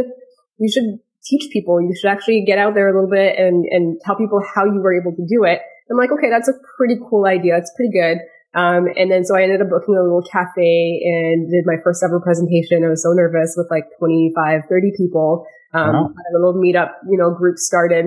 you 0.56 0.72
should 0.72 0.98
teach 1.22 1.52
people. 1.52 1.82
You 1.82 1.94
should 1.94 2.08
actually 2.08 2.42
get 2.46 2.58
out 2.58 2.74
there 2.74 2.88
a 2.88 2.94
little 2.94 3.10
bit 3.10 3.38
and, 3.38 3.66
and 3.70 4.00
tell 4.00 4.16
people 4.16 4.40
how 4.54 4.64
you 4.64 4.80
were 4.80 4.98
able 4.98 5.12
to 5.12 5.26
do 5.28 5.44
it. 5.44 5.60
I'm 5.90 5.98
like, 5.98 6.12
okay, 6.12 6.30
that's 6.30 6.48
a 6.48 6.54
pretty 6.78 6.96
cool 7.10 7.26
idea. 7.26 7.58
It's 7.58 7.72
pretty 7.76 7.92
good. 7.92 8.18
Um, 8.52 8.88
and 8.96 9.10
then 9.10 9.24
so 9.24 9.36
I 9.36 9.42
ended 9.42 9.62
up 9.62 9.70
booking 9.70 9.94
a 9.94 10.02
little 10.02 10.22
cafe 10.22 11.00
and 11.04 11.48
did 11.50 11.64
my 11.66 11.76
first 11.84 12.02
ever 12.02 12.20
presentation. 12.20 12.82
I 12.84 12.90
was 12.90 13.02
so 13.02 13.12
nervous 13.12 13.54
with 13.56 13.68
like 13.70 13.84
25, 13.98 14.62
30 14.68 14.92
people. 14.96 15.46
Um, 15.72 15.94
wow. 15.94 16.10
a 16.10 16.38
little 16.38 16.60
meetup, 16.60 16.90
you 17.08 17.16
know, 17.16 17.30
group 17.30 17.58
started. 17.58 18.06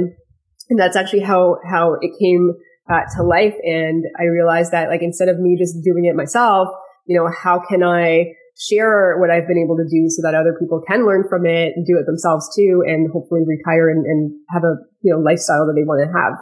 And 0.70 0.80
that's 0.80 0.98
actually 0.98 1.22
how, 1.22 1.60
how 1.64 1.96
it 2.02 2.12
came 2.20 2.52
uh, 2.92 3.08
to 3.16 3.24
life. 3.24 3.56
And 3.64 4.04
I 4.20 4.24
realized 4.24 4.72
that 4.74 4.90
like 4.90 5.02
instead 5.02 5.30
of 5.30 5.40
me 5.40 5.56
just 5.58 5.82
doing 5.84 6.06
it 6.06 6.16
myself, 6.16 6.68
you 7.08 7.18
know, 7.18 7.30
how 7.32 7.62
can 7.66 7.84
I 7.84 8.36
share 8.60 9.18
what 9.20 9.32
I've 9.32 9.48
been 9.48 9.58
able 9.58 9.78
to 9.78 9.88
do 9.90 10.10
so 10.10 10.22
that 10.24 10.36
other 10.36 10.56
people 10.60 10.82
can 10.86 11.06
learn 11.06 11.24
from 11.28 11.46
it 11.46 11.74
and 11.76 11.86
do 11.86 11.98
it 11.98 12.06
themselves 12.06 12.52
too 12.56 12.84
and 12.86 13.10
hopefully 13.12 13.42
retire 13.48 13.90
and, 13.90 14.06
and 14.06 14.32
have 14.50 14.64
a, 14.64 14.76
you 15.02 15.14
know, 15.14 15.20
lifestyle 15.20 15.66
that 15.66 15.74
they 15.76 15.84
want 15.84 16.04
to 16.06 16.12
have. 16.12 16.38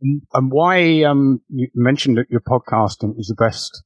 And 0.00 0.50
why, 0.50 1.02
um, 1.04 1.40
you 1.48 1.68
mentioned 1.74 2.18
that 2.18 2.30
your 2.30 2.40
podcast 2.40 3.02
and 3.02 3.12
it 3.12 3.16
was 3.16 3.28
the 3.28 3.42
best, 3.42 3.82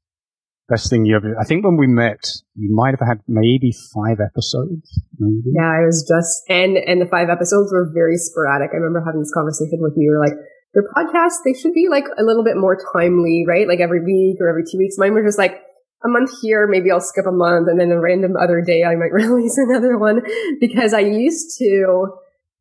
best 0.69 0.90
thing 0.90 1.05
you 1.05 1.16
ever, 1.16 1.37
I 1.38 1.44
think 1.44 1.64
when 1.64 1.76
we 1.76 1.87
met, 1.87 2.19
you 2.55 2.75
might 2.75 2.94
have 2.99 3.06
had 3.06 3.20
maybe 3.28 3.72
five 3.94 4.19
episodes. 4.20 4.88
Maybe. 5.19 5.55
Yeah, 5.55 5.70
I 5.70 5.84
was 5.87 6.05
just, 6.08 6.43
and, 6.49 6.76
and 6.76 7.00
the 7.00 7.06
five 7.06 7.28
episodes 7.28 7.72
were 7.72 7.90
very 7.94 8.16
sporadic. 8.16 8.70
I 8.72 8.76
remember 8.76 9.02
having 9.05 9.20
this 9.20 9.32
conversation 9.32 9.78
with 9.81 9.94
you. 9.96 10.10
You're 10.10 10.20
like, 10.20 10.37
your 10.75 10.84
podcast 10.94 11.44
they 11.44 11.55
should 11.55 11.72
be 11.72 11.88
like 11.88 12.05
a 12.19 12.22
little 12.22 12.44
bit 12.44 12.56
more 12.56 12.76
timely, 12.93 13.44
right? 13.46 13.66
Like 13.66 13.81
every 13.81 14.05
week 14.05 14.37
or 14.40 14.49
every 14.49 14.64
two 14.64 14.78
weeks. 14.78 14.96
Mine 14.99 15.14
were 15.14 15.25
just 15.25 15.38
like, 15.38 15.62
a 16.05 16.08
month 16.08 16.31
here, 16.40 16.66
maybe 16.69 16.90
I'll 16.90 17.00
skip 17.00 17.26
a 17.26 17.32
month 17.32 17.69
and 17.69 17.81
then 17.81 17.90
a 17.90 18.00
random 18.00 18.37
other 18.37 18.60
day 18.60 18.84
I 18.84 18.94
might 18.94 19.12
release 19.12 19.58
another 19.58 19.99
one 19.99 20.22
because 20.60 20.94
I 20.94 21.00
used 21.00 21.58
to 21.58 22.12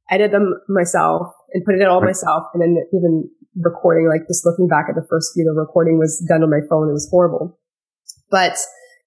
edit 0.10 0.32
them 0.32 0.60
myself 0.68 1.28
and 1.54 1.64
put 1.66 1.76
it 1.76 1.88
all 1.88 2.02
myself 2.02 2.44
and 2.54 2.62
then 2.62 2.78
even 2.94 3.30
recording, 3.62 4.08
like 4.08 4.28
just 4.28 4.46
looking 4.46 4.68
back 4.68 4.86
at 4.90 4.96
the 4.96 5.06
first 5.10 5.34
few, 5.34 5.44
the 5.44 5.54
recording 5.60 5.98
was 5.98 6.24
done 6.28 6.44
on 6.44 6.50
my 6.50 6.62
phone. 6.70 6.90
It 6.90 6.94
was 6.94 7.08
horrible. 7.10 7.58
But, 8.30 8.58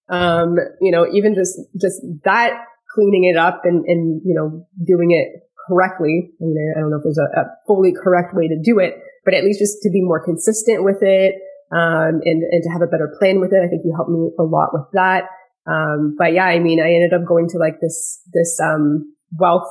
um, 0.09 0.57
you 0.81 0.91
know, 0.91 1.07
even 1.13 1.35
just, 1.35 1.59
just 1.81 2.01
that 2.25 2.59
cleaning 2.95 3.25
it 3.25 3.37
up 3.37 3.63
and, 3.65 3.85
and, 3.87 4.21
you 4.25 4.35
know, 4.35 4.67
doing 4.85 5.13
it 5.13 5.29
correctly. 5.69 6.31
I 6.41 6.45
mean, 6.45 6.75
I 6.77 6.81
don't 6.81 6.91
know 6.91 6.97
if 6.97 7.05
there's 7.05 7.19
a, 7.19 7.41
a 7.41 7.45
fully 7.67 7.93
correct 7.93 8.35
way 8.35 8.49
to 8.49 8.59
do 8.63 8.79
it, 8.79 8.99
but 9.25 9.35
at 9.35 9.45
least 9.45 9.61
just 9.61 9.83
to 9.83 9.91
be 9.91 10.03
more 10.03 10.25
consistent 10.25 10.83
with 10.85 11.03
it, 11.03 11.35
um, 11.71 12.19
and, 12.25 12.43
and 12.43 12.63
to 12.65 12.71
have 12.71 12.83
a 12.83 12.91
better 12.91 13.15
plan 13.21 13.39
with 13.41 13.53
it. 13.53 13.63
I 13.63 13.69
think 13.69 13.83
you 13.85 13.95
helped 13.95 14.11
me 14.11 14.31
a 14.39 14.43
lot 14.43 14.71
with 14.73 14.87
that. 14.95 15.25
Um, 15.71 16.17
but 16.19 16.33
yeah, 16.33 16.47
I 16.47 16.59
mean, 16.59 16.81
I 16.81 16.93
ended 16.93 17.13
up 17.13 17.29
going 17.29 17.49
to 17.51 17.59
like 17.59 17.81
this, 17.81 18.21
this, 18.33 18.59
um, 18.59 19.15
wealth 19.39 19.71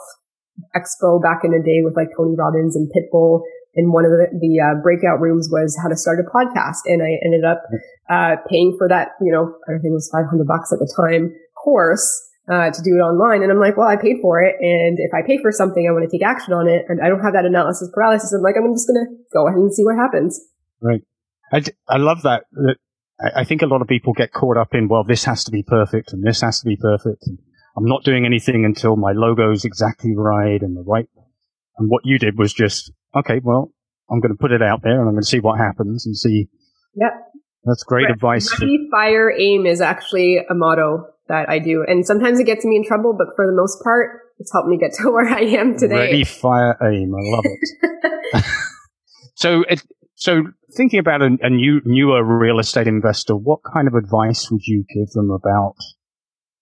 expo 0.76 1.22
back 1.22 1.44
in 1.44 1.52
the 1.52 1.60
day 1.60 1.82
with 1.84 1.96
like 1.96 2.08
Tony 2.16 2.36
Robbins 2.38 2.76
and 2.76 2.90
Pitbull. 2.96 3.42
And 3.80 3.96
one 3.96 4.04
of 4.04 4.12
the, 4.12 4.28
the 4.36 4.60
uh, 4.60 4.84
breakout 4.84 5.24
rooms 5.24 5.48
was 5.48 5.80
how 5.80 5.88
to 5.88 5.96
start 5.96 6.20
a 6.20 6.28
podcast. 6.28 6.84
And 6.84 7.00
I 7.00 7.16
ended 7.24 7.48
up, 7.48 7.64
uh, 8.12 8.36
paying 8.52 8.76
for 8.78 8.92
that, 8.92 9.16
you 9.24 9.32
know, 9.32 9.56
I 9.72 9.80
think 9.80 9.96
it 9.96 9.96
was 9.96 10.12
500 10.12 10.28
bucks 10.44 10.74
at 10.76 10.80
the 10.80 10.92
time 10.92 11.32
course. 11.56 12.04
Uh, 12.50 12.72
to 12.72 12.82
do 12.82 12.98
it 12.98 13.06
online. 13.06 13.44
And 13.44 13.52
I'm 13.52 13.60
like, 13.60 13.78
well, 13.78 13.88
I 13.88 13.96
paid 13.96 14.18
for 14.24 14.42
it. 14.42 14.56
And 14.60 14.98
if 14.98 15.14
I 15.14 15.22
pay 15.22 15.38
for 15.38 15.52
something, 15.52 15.86
I 15.88 15.94
want 15.94 16.10
to 16.10 16.10
take 16.10 16.26
action 16.26 16.52
on 16.52 16.68
it. 16.68 16.82
And 16.90 17.00
I 17.00 17.08
don't 17.08 17.22
have 17.22 17.34
that 17.34 17.46
analysis 17.46 17.92
paralysis. 17.94 18.34
I'm 18.34 18.42
like, 18.42 18.56
I'm 18.58 18.74
just 18.74 18.88
going 18.88 19.06
to 19.06 19.14
go 19.32 19.46
ahead 19.46 19.60
and 19.60 19.72
see 19.72 19.86
what 19.86 19.96
happens. 19.96 20.42
Right. 20.82 21.04
I, 21.54 21.62
I 21.88 21.98
love 21.98 22.24
that. 22.24 22.46
I 23.22 23.44
think 23.44 23.62
a 23.62 23.68
lot 23.68 23.84
of 23.84 23.88
people 23.88 24.14
get 24.14 24.34
caught 24.34 24.58
up 24.58 24.74
in, 24.74 24.88
well, 24.88 25.04
this 25.04 25.26
has 25.26 25.44
to 25.44 25.52
be 25.52 25.62
perfect 25.62 26.14
and 26.14 26.24
this 26.24 26.42
has 26.42 26.60
to 26.62 26.66
be 26.66 26.76
perfect. 26.76 27.28
And 27.28 27.38
I'm 27.78 27.86
not 27.86 28.04
doing 28.04 28.26
anything 28.26 28.66
until 28.66 28.96
my 28.96 29.12
logo 29.12 29.52
is 29.52 29.66
exactly 29.66 30.16
right 30.16 30.62
and 30.62 30.76
the 30.76 30.82
right. 30.82 31.10
And 31.78 31.90
what 31.90 32.02
you 32.06 32.18
did 32.18 32.38
was 32.38 32.54
just, 32.54 32.92
okay, 33.16 33.40
well, 33.44 33.72
I'm 34.10 34.20
going 34.20 34.32
to 34.32 34.38
put 34.38 34.52
it 34.52 34.62
out 34.62 34.82
there 34.84 35.00
and 35.00 35.08
I'm 35.08 35.14
going 35.14 35.22
to 35.22 35.28
see 35.28 35.40
what 35.40 35.58
happens 35.60 36.06
and 36.06 36.18
see. 36.18 36.48
Yep. 36.96 37.12
That's 37.66 37.84
great 37.84 38.06
right. 38.06 38.14
advice. 38.14 38.60
Ready, 38.60 38.88
fire, 38.92 39.32
aim 39.38 39.66
is 39.66 39.82
actually 39.82 40.38
a 40.38 40.54
motto 40.54 41.06
that 41.28 41.50
I 41.50 41.60
do. 41.60 41.86
And 41.88 42.06
sometimes 42.06 42.40
it 42.40 42.46
gets 42.46 42.66
me 42.66 42.76
in 42.76 42.86
trouble, 42.86 43.16
but 43.18 43.28
for 43.36 43.46
the 43.46 43.54
most 43.54 43.84
part, 43.84 44.22
it's 44.40 44.52
helped 44.52 44.70
me 44.70 44.78
get 44.78 44.94
to 45.02 45.12
where 45.12 45.28
I 45.28 45.42
am 45.42 45.78
today. 45.78 45.96
Ready, 45.96 46.24
fire, 46.24 46.78
aim. 46.82 47.14
I 47.14 47.36
love 47.36 47.46
it. 47.46 48.46
so 49.36 49.64
it, 49.70 49.84
so 50.16 50.44
thinking 50.76 51.00
about 51.00 51.22
a, 51.22 51.38
a, 51.42 51.50
new, 51.50 51.82
newer 51.86 52.24
real 52.24 52.60
estate 52.60 52.88
investor, 52.88 53.36
what 53.36 53.60
kind 53.74 53.88
of 53.88 53.94
advice 53.94 54.50
would 54.52 54.62
you 54.66 54.86
give 54.94 55.10
them 55.12 55.30
about 55.30 55.76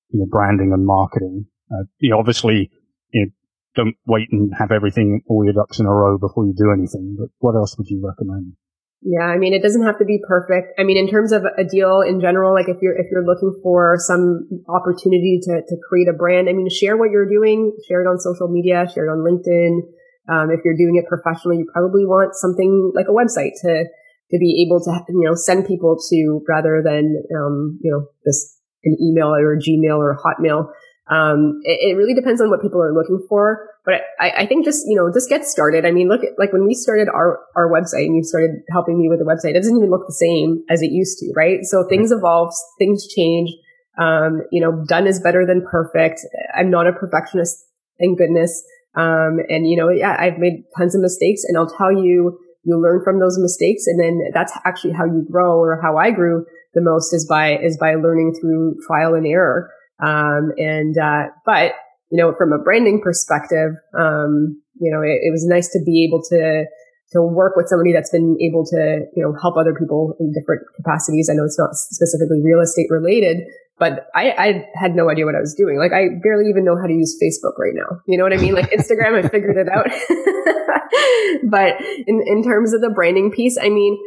you 0.09 0.19
know, 0.19 0.25
branding 0.29 0.71
and 0.73 0.85
marketing? 0.85 1.45
Uh, 1.71 1.83
you 1.99 2.11
know, 2.11 2.19
obviously, 2.19 2.69
you 3.11 3.25
know, 3.25 3.31
don't 3.77 3.95
wait 4.05 4.27
and 4.31 4.51
have 4.57 4.71
everything, 4.71 5.21
all 5.29 5.45
your 5.45 5.53
ducks 5.53 5.79
in 5.79 5.85
a 5.85 5.93
row 5.93 6.17
before 6.17 6.45
you 6.45 6.53
do 6.57 6.73
anything. 6.73 7.15
But 7.17 7.29
what 7.39 7.55
else 7.55 7.77
would 7.77 7.87
you 7.87 8.01
recommend? 8.03 8.57
Yeah, 9.01 9.29
I 9.29 9.37
mean, 9.37 9.53
it 9.53 9.61
doesn't 9.61 9.85
have 9.85 9.99
to 9.99 10.05
be 10.05 10.19
perfect. 10.27 10.73
I 10.79 10.83
mean, 10.83 10.97
in 10.97 11.07
terms 11.07 11.31
of 11.31 11.45
a 11.45 11.63
deal 11.63 12.01
in 12.01 12.19
general, 12.19 12.53
like 12.53 12.67
if 12.67 12.81
you're 12.81 12.97
if 12.97 13.05
you're 13.11 13.23
looking 13.23 13.53
for 13.61 13.95
some 13.99 14.49
opportunity 14.67 15.39
to 15.43 15.61
to 15.61 15.75
create 15.87 16.09
a 16.09 16.17
brand, 16.17 16.49
I 16.49 16.53
mean, 16.53 16.67
share 16.67 16.97
what 16.97 17.11
you're 17.11 17.29
doing, 17.29 17.77
share 17.87 18.01
it 18.01 18.09
on 18.09 18.19
social 18.19 18.49
media, 18.49 18.89
share 18.89 19.05
it 19.05 19.13
on 19.13 19.21
LinkedIn. 19.21 19.85
Um, 20.27 20.51
if 20.51 20.59
you're 20.65 20.75
doing 20.75 20.97
it 20.97 21.05
professionally, 21.07 21.57
you 21.57 21.69
probably 21.71 22.03
want 22.03 22.35
something 22.35 22.91
like 22.95 23.05
a 23.07 23.13
website 23.13 23.53
to 23.61 23.85
to 24.31 24.37
be 24.39 24.65
able 24.65 24.83
to, 24.83 24.91
you 25.07 25.23
know, 25.23 25.35
send 25.35 25.65
people 25.65 25.95
to 26.09 26.41
rather 26.49 26.81
than, 26.83 27.23
um, 27.37 27.79
you 27.81 27.91
know, 27.91 28.07
just 28.25 28.59
an 28.83 28.97
email 28.99 29.27
or 29.27 29.53
a 29.53 29.59
Gmail 29.59 29.97
or 29.97 30.11
a 30.11 30.17
Hotmail. 30.17 30.67
Um, 31.09 31.61
it, 31.63 31.91
it, 31.91 31.95
really 31.95 32.13
depends 32.13 32.41
on 32.41 32.49
what 32.49 32.61
people 32.61 32.81
are 32.83 32.93
looking 32.93 33.25
for. 33.29 33.69
But 33.85 34.01
I, 34.19 34.43
I, 34.43 34.45
think 34.45 34.65
just, 34.65 34.83
you 34.87 34.97
know, 34.97 35.09
just 35.11 35.29
get 35.29 35.45
started. 35.45 35.85
I 35.85 35.91
mean, 35.91 36.09
look 36.09 36.21
at, 36.21 36.37
like 36.37 36.51
when 36.51 36.65
we 36.65 36.73
started 36.73 37.07
our, 37.07 37.39
our 37.55 37.71
website 37.71 38.05
and 38.07 38.15
you 38.17 38.23
started 38.23 38.51
helping 38.69 38.99
me 38.99 39.07
with 39.07 39.19
the 39.19 39.25
website, 39.25 39.51
it 39.51 39.59
doesn't 39.59 39.77
even 39.77 39.89
look 39.89 40.05
the 40.05 40.13
same 40.13 40.63
as 40.69 40.81
it 40.81 40.91
used 40.91 41.19
to, 41.19 41.31
right? 41.33 41.59
So 41.63 41.87
things 41.87 42.11
evolve, 42.11 42.53
things 42.77 43.07
change. 43.07 43.51
Um, 43.97 44.41
you 44.51 44.61
know, 44.61 44.83
done 44.85 45.07
is 45.07 45.21
better 45.21 45.45
than 45.45 45.65
perfect. 45.65 46.19
I'm 46.53 46.69
not 46.69 46.87
a 46.87 46.91
perfectionist, 46.91 47.55
thank 47.99 48.17
goodness. 48.17 48.61
Um, 48.95 49.39
and 49.47 49.69
you 49.69 49.77
know, 49.77 49.89
yeah, 49.89 50.15
I've 50.19 50.37
made 50.37 50.63
tons 50.77 50.93
of 50.93 51.01
mistakes 51.01 51.43
and 51.47 51.57
I'll 51.57 51.69
tell 51.69 51.91
you, 51.91 52.37
you 52.63 52.77
learn 52.81 53.01
from 53.01 53.19
those 53.19 53.39
mistakes. 53.39 53.87
And 53.87 53.97
then 53.97 54.19
that's 54.33 54.51
actually 54.65 54.93
how 54.93 55.05
you 55.05 55.25
grow 55.31 55.57
or 55.57 55.79
how 55.81 55.95
I 55.95 56.11
grew 56.11 56.45
the 56.73 56.81
most 56.81 57.13
is 57.13 57.25
by, 57.25 57.57
is 57.57 57.77
by 57.77 57.95
learning 57.95 58.35
through 58.39 58.75
trial 58.85 59.15
and 59.15 59.25
error. 59.25 59.71
Um, 59.99 60.51
and, 60.57 60.97
uh, 60.97 61.33
but, 61.45 61.73
you 62.11 62.17
know, 62.17 62.33
from 62.37 62.53
a 62.53 62.59
branding 62.59 63.01
perspective, 63.01 63.71
um, 63.97 64.61
you 64.79 64.91
know, 64.91 65.01
it, 65.01 65.19
it, 65.25 65.31
was 65.31 65.45
nice 65.47 65.69
to 65.69 65.79
be 65.83 66.05
able 66.05 66.21
to, 66.29 66.65
to 67.13 67.21
work 67.21 67.55
with 67.55 67.67
somebody 67.67 67.93
that's 67.93 68.11
been 68.11 68.37
able 68.41 68.63
to, 68.65 69.05
you 69.15 69.23
know, 69.23 69.33
help 69.41 69.57
other 69.57 69.73
people 69.73 70.15
in 70.19 70.31
different 70.33 70.61
capacities. 70.75 71.29
I 71.29 71.33
know 71.33 71.45
it's 71.45 71.57
not 71.57 71.73
specifically 71.73 72.41
real 72.43 72.61
estate 72.61 72.87
related, 72.89 73.47
but 73.79 74.07
I, 74.15 74.31
I 74.37 74.65
had 74.75 74.95
no 74.95 75.09
idea 75.09 75.25
what 75.25 75.35
I 75.35 75.39
was 75.39 75.53
doing. 75.53 75.77
Like 75.77 75.93
I 75.93 76.09
barely 76.21 76.49
even 76.49 76.65
know 76.65 76.75
how 76.75 76.87
to 76.87 76.93
use 76.93 77.17
Facebook 77.21 77.57
right 77.57 77.73
now. 77.73 78.01
You 78.07 78.17
know 78.17 78.23
what 78.23 78.33
I 78.33 78.37
mean? 78.37 78.53
Like 78.53 78.71
Instagram, 78.71 79.23
I 79.23 79.27
figured 79.27 79.57
it 79.57 79.69
out. 79.69 79.87
but 81.49 81.81
in, 82.07 82.23
in 82.25 82.43
terms 82.43 82.73
of 82.73 82.81
the 82.81 82.89
branding 82.89 83.31
piece, 83.31 83.57
I 83.57 83.69
mean, 83.69 83.97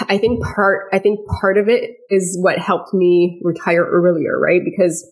I 0.00 0.18
think 0.18 0.42
part, 0.42 0.88
I 0.92 0.98
think 0.98 1.20
part 1.40 1.58
of 1.58 1.68
it 1.68 1.90
is 2.08 2.38
what 2.40 2.58
helped 2.58 2.94
me 2.94 3.40
retire 3.42 3.84
earlier, 3.84 4.38
right? 4.38 4.62
Because 4.64 5.10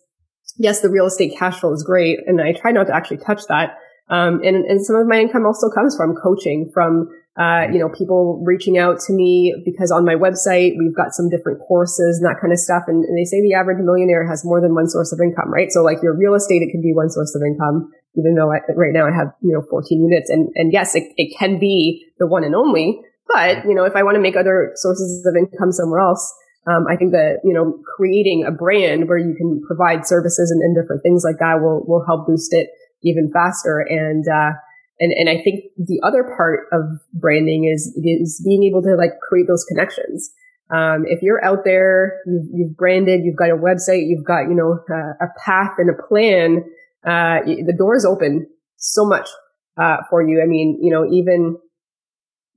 yes, 0.57 0.81
the 0.81 0.91
real 0.91 1.07
estate 1.07 1.37
cash 1.39 1.61
flow 1.61 1.73
is 1.73 1.83
great. 1.83 2.19
And 2.27 2.41
I 2.41 2.53
try 2.53 2.73
not 2.73 2.87
to 2.87 2.95
actually 2.95 3.19
touch 3.19 3.43
that. 3.49 3.79
Um, 4.09 4.41
and, 4.43 4.65
and 4.67 4.85
some 4.85 4.97
of 4.97 5.07
my 5.07 5.21
income 5.21 5.47
also 5.47 5.71
comes 5.71 5.97
from 5.97 6.17
coaching, 6.17 6.71
from, 6.75 7.09
uh, 7.39 7.67
you 7.73 7.79
know, 7.79 7.89
people 7.89 8.43
reaching 8.45 8.77
out 8.77 8.99
to 9.07 9.13
me 9.13 9.55
because 9.65 9.93
on 9.93 10.05
my 10.05 10.15
website, 10.15 10.75
we've 10.79 10.97
got 10.97 11.13
some 11.13 11.31
different 11.31 11.61
courses 11.67 12.19
and 12.19 12.29
that 12.29 12.41
kind 12.41 12.53
of 12.53 12.59
stuff. 12.59 12.85
And, 12.89 13.05
and 13.05 13.17
they 13.17 13.25
say 13.25 13.41
the 13.41 13.55
average 13.55 13.79
millionaire 13.79 14.29
has 14.29 14.45
more 14.45 14.61
than 14.61 14.75
one 14.75 14.89
source 14.89 15.13
of 15.13 15.21
income, 15.23 15.53
right? 15.53 15.71
So 15.71 15.83
like 15.83 16.03
your 16.03 16.17
real 16.17 16.35
estate, 16.35 16.63
it 16.63 16.73
can 16.73 16.83
be 16.83 16.93
one 16.93 17.09
source 17.09 17.35
of 17.37 17.43
income, 17.47 17.93
even 18.17 18.35
though 18.35 18.51
I, 18.51 18.59
right 18.75 18.93
now 18.93 19.07
I 19.07 19.15
have, 19.15 19.33
you 19.43 19.53
know, 19.53 19.63
14 19.71 20.03
units. 20.03 20.29
And, 20.29 20.49
and 20.57 20.73
yes, 20.73 20.97
it, 20.97 21.05
it 21.17 21.39
can 21.39 21.61
be 21.61 22.05
the 22.19 22.27
one 22.27 22.43
and 22.43 22.57
only, 22.57 23.01
but, 23.33 23.65
you 23.65 23.75
know, 23.75 23.85
if 23.85 23.95
I 23.95 24.03
want 24.03 24.17
to 24.17 24.21
make 24.21 24.37
other 24.37 24.73
sources 24.75 25.25
of 25.27 25.35
income 25.37 25.73
somewhere 25.73 26.01
else, 26.01 26.35
um, 26.67 26.85
I 26.91 26.97
think 26.97 27.13
that, 27.13 27.41
you 27.45 27.55
know, 27.55 27.81
creating 27.97 28.45
a 28.47 28.51
brand 28.51 29.09
where 29.09 29.19
you 29.19 29.35
can 29.35 29.63
provide 29.67 30.07
services 30.07 30.51
and, 30.51 30.61
and, 30.63 30.77
different 30.77 31.03
things 31.03 31.23
like 31.25 31.39
that 31.39 31.63
will, 31.63 31.85
will 31.87 32.05
help 32.07 32.27
boost 32.27 32.53
it 32.53 32.69
even 33.03 33.31
faster. 33.33 33.81
And, 33.81 34.27
uh, 34.29 34.53
and, 34.99 35.13
and 35.13 35.31
I 35.31 35.43
think 35.43 35.65
the 35.79 36.01
other 36.05 36.25
part 36.37 36.69
of 36.73 36.83
branding 37.15 37.65
is, 37.65 37.97
is 38.05 38.43
being 38.45 38.65
able 38.65 38.83
to 38.83 38.95
like 38.95 39.13
create 39.27 39.47
those 39.49 39.65
connections. 39.65 40.31
Um, 40.71 41.05
if 41.07 41.23
you're 41.23 41.43
out 41.43 41.65
there, 41.65 42.21
you've, 42.27 42.47
you've, 42.53 42.77
branded, 42.77 43.23
you've 43.25 43.37
got 43.37 43.51
a 43.51 43.57
website, 43.57 44.07
you've 44.07 44.25
got, 44.25 44.43
you 44.43 44.55
know, 44.55 44.79
a 45.21 45.27
path 45.45 45.73
and 45.79 45.91
a 45.91 46.03
plan, 46.09 46.65
uh, 47.05 47.41
the 47.45 47.75
doors 47.77 48.05
open 48.05 48.47
so 48.77 49.05
much, 49.07 49.29
uh, 49.77 49.97
for 50.11 50.23
you. 50.23 50.43
I 50.43 50.47
mean, 50.47 50.79
you 50.81 50.93
know, 50.93 51.11
even 51.11 51.57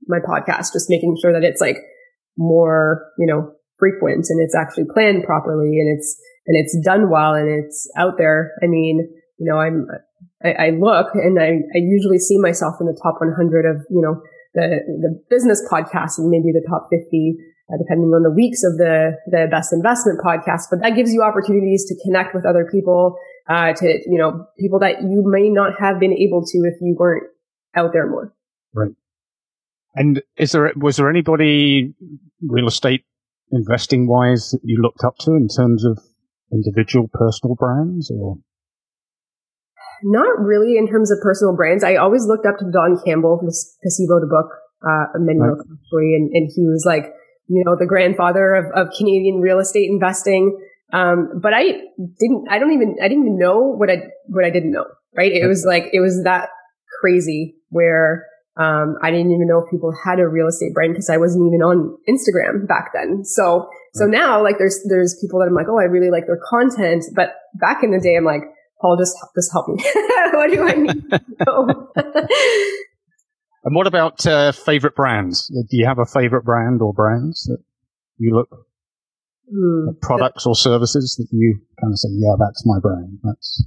my 0.06 0.18
podcast, 0.18 0.72
just 0.72 0.90
making 0.90 1.16
sure 1.20 1.32
that 1.32 1.44
it's 1.44 1.60
like 1.60 1.78
more, 2.36 3.10
you 3.18 3.26
know, 3.26 3.52
frequent 3.78 4.26
and 4.28 4.40
it's 4.40 4.54
actually 4.54 4.84
planned 4.92 5.24
properly 5.24 5.78
and 5.78 5.98
it's, 5.98 6.16
and 6.46 6.56
it's 6.56 6.76
done 6.84 7.10
well 7.10 7.34
and 7.34 7.48
it's 7.48 7.90
out 7.96 8.14
there. 8.18 8.52
I 8.62 8.66
mean, 8.66 9.08
you 9.38 9.46
know, 9.50 9.58
I'm, 9.58 9.86
I, 10.44 10.66
I 10.66 10.70
look 10.70 11.14
and 11.14 11.40
I, 11.40 11.60
I 11.74 11.78
usually 11.78 12.18
see 12.18 12.38
myself 12.38 12.76
in 12.80 12.86
the 12.86 12.98
top 13.02 13.20
100 13.20 13.66
of, 13.66 13.82
you 13.90 14.02
know, 14.02 14.20
the, 14.54 14.80
the 14.86 15.22
business 15.30 15.62
podcast 15.70 16.18
and 16.18 16.30
maybe 16.30 16.52
the 16.52 16.64
top 16.68 16.88
50, 16.90 17.36
uh, 17.72 17.76
depending 17.78 18.10
on 18.10 18.22
the 18.22 18.30
weeks 18.30 18.62
of 18.62 18.76
the, 18.78 19.16
the 19.26 19.48
best 19.50 19.72
investment 19.72 20.20
podcast. 20.20 20.70
But 20.70 20.80
that 20.82 20.94
gives 20.94 21.12
you 21.12 21.22
opportunities 21.22 21.84
to 21.86 21.96
connect 22.04 22.34
with 22.34 22.46
other 22.46 22.68
people, 22.70 23.16
uh, 23.48 23.72
to, 23.72 23.86
you 24.06 24.18
know, 24.18 24.46
people 24.58 24.78
that 24.80 25.02
you 25.02 25.24
may 25.26 25.48
not 25.48 25.80
have 25.80 25.98
been 25.98 26.12
able 26.12 26.44
to 26.44 26.58
if 26.58 26.74
you 26.80 26.94
weren't 26.98 27.24
out 27.74 27.92
there 27.92 28.08
more. 28.08 28.32
Right. 28.72 28.92
And 29.94 30.22
is 30.36 30.52
there, 30.52 30.72
was 30.76 30.96
there 30.96 31.08
anybody 31.08 31.94
real 32.46 32.66
estate 32.66 33.04
investing 33.52 34.08
wise 34.08 34.50
that 34.50 34.60
you 34.64 34.80
looked 34.82 35.04
up 35.04 35.16
to 35.20 35.32
in 35.32 35.48
terms 35.48 35.84
of 35.84 36.00
individual 36.52 37.08
personal 37.12 37.54
brands 37.54 38.10
or? 38.10 38.36
Not 40.02 40.40
really 40.40 40.76
in 40.76 40.88
terms 40.88 41.10
of 41.10 41.18
personal 41.22 41.54
brands. 41.54 41.84
I 41.84 41.96
always 41.96 42.26
looked 42.26 42.44
up 42.44 42.58
to 42.58 42.70
Don 42.70 43.00
Campbell 43.04 43.38
because 43.40 43.76
he 43.96 44.06
wrote 44.10 44.24
a 44.24 44.26
book, 44.26 44.50
uh, 44.82 45.18
many 45.18 45.38
right. 45.38 45.56
and, 45.92 46.30
and 46.32 46.50
he 46.54 46.62
was 46.66 46.84
like, 46.84 47.12
you 47.46 47.62
know, 47.64 47.76
the 47.78 47.86
grandfather 47.86 48.54
of, 48.54 48.64
of 48.74 48.92
Canadian 48.98 49.40
real 49.40 49.60
estate 49.60 49.88
investing. 49.88 50.58
Um, 50.92 51.40
but 51.40 51.54
I 51.54 51.62
didn't, 51.62 52.46
I 52.50 52.58
don't 52.58 52.72
even, 52.72 52.96
I 53.02 53.08
didn't 53.08 53.24
even 53.24 53.38
know 53.38 53.60
what 53.60 53.90
I, 53.90 54.02
what 54.26 54.44
I 54.44 54.50
didn't 54.50 54.72
know, 54.72 54.84
right? 55.16 55.32
It 55.32 55.46
was 55.46 55.64
like, 55.66 55.84
it 55.92 56.00
was 56.00 56.22
that 56.24 56.48
crazy 57.00 57.56
where, 57.68 58.26
um, 58.56 58.96
I 59.02 59.10
didn't 59.10 59.32
even 59.32 59.48
know 59.48 59.58
if 59.58 59.70
people 59.70 59.92
had 59.92 60.20
a 60.20 60.28
real 60.28 60.46
estate 60.46 60.74
brand 60.74 60.92
because 60.92 61.10
I 61.10 61.16
wasn't 61.16 61.46
even 61.48 61.60
on 61.62 61.96
Instagram 62.08 62.68
back 62.68 62.92
then. 62.94 63.24
So, 63.24 63.68
so 63.94 64.04
now 64.06 64.42
like 64.42 64.58
there's, 64.58 64.78
there's 64.88 65.18
people 65.20 65.40
that 65.40 65.46
I'm 65.46 65.54
like, 65.54 65.66
oh, 65.68 65.78
I 65.78 65.84
really 65.84 66.10
like 66.10 66.26
their 66.26 66.40
content. 66.48 67.04
But 67.14 67.34
back 67.54 67.82
in 67.82 67.90
the 67.90 68.00
day, 68.00 68.16
I'm 68.16 68.24
like, 68.24 68.42
Paul, 68.80 68.96
just, 68.96 69.16
just 69.34 69.50
help 69.52 69.68
me. 69.68 69.82
what 70.32 70.50
do 70.50 70.68
I 70.68 70.74
need 70.74 71.04
and 73.64 73.74
what 73.74 73.86
about 73.86 74.24
uh, 74.26 74.52
favorite 74.52 74.94
brands? 74.94 75.48
Do 75.48 75.76
you 75.76 75.86
have 75.86 75.98
a 75.98 76.06
favorite 76.06 76.44
brand 76.44 76.80
or 76.80 76.92
brands 76.92 77.44
that 77.44 77.58
you 78.18 78.34
look 78.36 78.48
mm, 79.52 80.00
products 80.00 80.46
or 80.46 80.54
services 80.54 81.16
that 81.18 81.28
you 81.32 81.60
kind 81.80 81.92
of 81.92 81.98
say, 81.98 82.08
yeah, 82.12 82.34
that's 82.38 82.64
my 82.66 82.78
brand. 82.80 83.18
That's. 83.22 83.64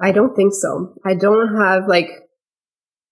I 0.00 0.12
don't 0.12 0.34
think 0.34 0.52
so. 0.54 0.94
I 1.04 1.14
don't 1.14 1.56
have 1.56 1.88
like 1.88 2.08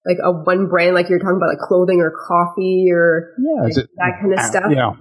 like 0.06 0.18
a 0.22 0.30
one 0.30 0.68
brand, 0.68 0.94
like 0.94 1.08
you're 1.08 1.18
talking 1.18 1.36
about 1.36 1.48
like 1.48 1.58
clothing 1.58 2.00
or 2.00 2.14
coffee 2.14 2.88
or 2.90 3.34
yeah, 3.38 3.62
like 3.62 3.76
it, 3.76 3.90
that 3.96 4.12
kind 4.20 4.32
of 4.32 4.40
stuff. 4.40 4.70
Yeah. 4.70 4.92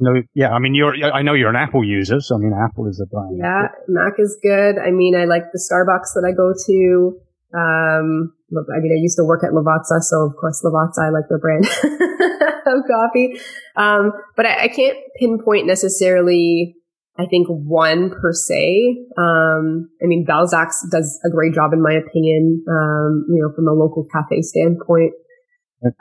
No, 0.00 0.22
yeah, 0.32 0.50
I 0.50 0.60
mean, 0.60 0.76
you're, 0.76 0.94
I 1.12 1.22
know 1.22 1.34
you're 1.34 1.50
an 1.50 1.56
Apple 1.56 1.82
user, 1.82 2.20
so 2.20 2.36
I 2.36 2.38
mean, 2.38 2.52
Apple 2.52 2.86
is 2.86 3.02
a 3.02 3.06
brand. 3.06 3.36
Yeah, 3.36 3.66
Mac 3.88 4.14
is 4.18 4.38
good. 4.40 4.78
I 4.78 4.92
mean, 4.92 5.16
I 5.16 5.24
like 5.24 5.50
the 5.52 5.58
Starbucks 5.58 6.14
that 6.14 6.22
I 6.22 6.30
go 6.30 6.54
to. 6.54 7.18
Um, 7.52 8.32
I 8.54 8.78
mean, 8.78 8.92
I 8.92 9.00
used 9.02 9.16
to 9.16 9.24
work 9.24 9.42
at 9.42 9.50
Lavazza, 9.50 10.00
so 10.02 10.24
of 10.24 10.36
course 10.36 10.62
Lavazza, 10.64 11.04
I 11.04 11.10
like 11.10 11.28
their 11.28 11.38
brand 11.38 11.66
of 12.66 12.84
coffee. 12.86 13.40
Um, 13.74 14.12
but 14.36 14.46
I, 14.46 14.64
I, 14.64 14.68
can't 14.68 14.98
pinpoint 15.18 15.66
necessarily 15.66 16.76
I 17.18 17.26
think 17.26 17.48
one 17.48 18.10
per 18.10 18.32
se. 18.32 18.96
Um, 19.18 19.90
I 20.00 20.06
mean, 20.06 20.24
Balzac's 20.24 20.86
does 20.90 21.18
a 21.26 21.30
great 21.30 21.52
job 21.52 21.72
in 21.72 21.82
my 21.82 21.92
opinion, 21.92 22.62
um, 22.70 23.26
you 23.28 23.42
know, 23.42 23.52
from 23.56 23.66
a 23.66 23.72
local 23.72 24.06
cafe 24.12 24.40
standpoint. 24.42 25.14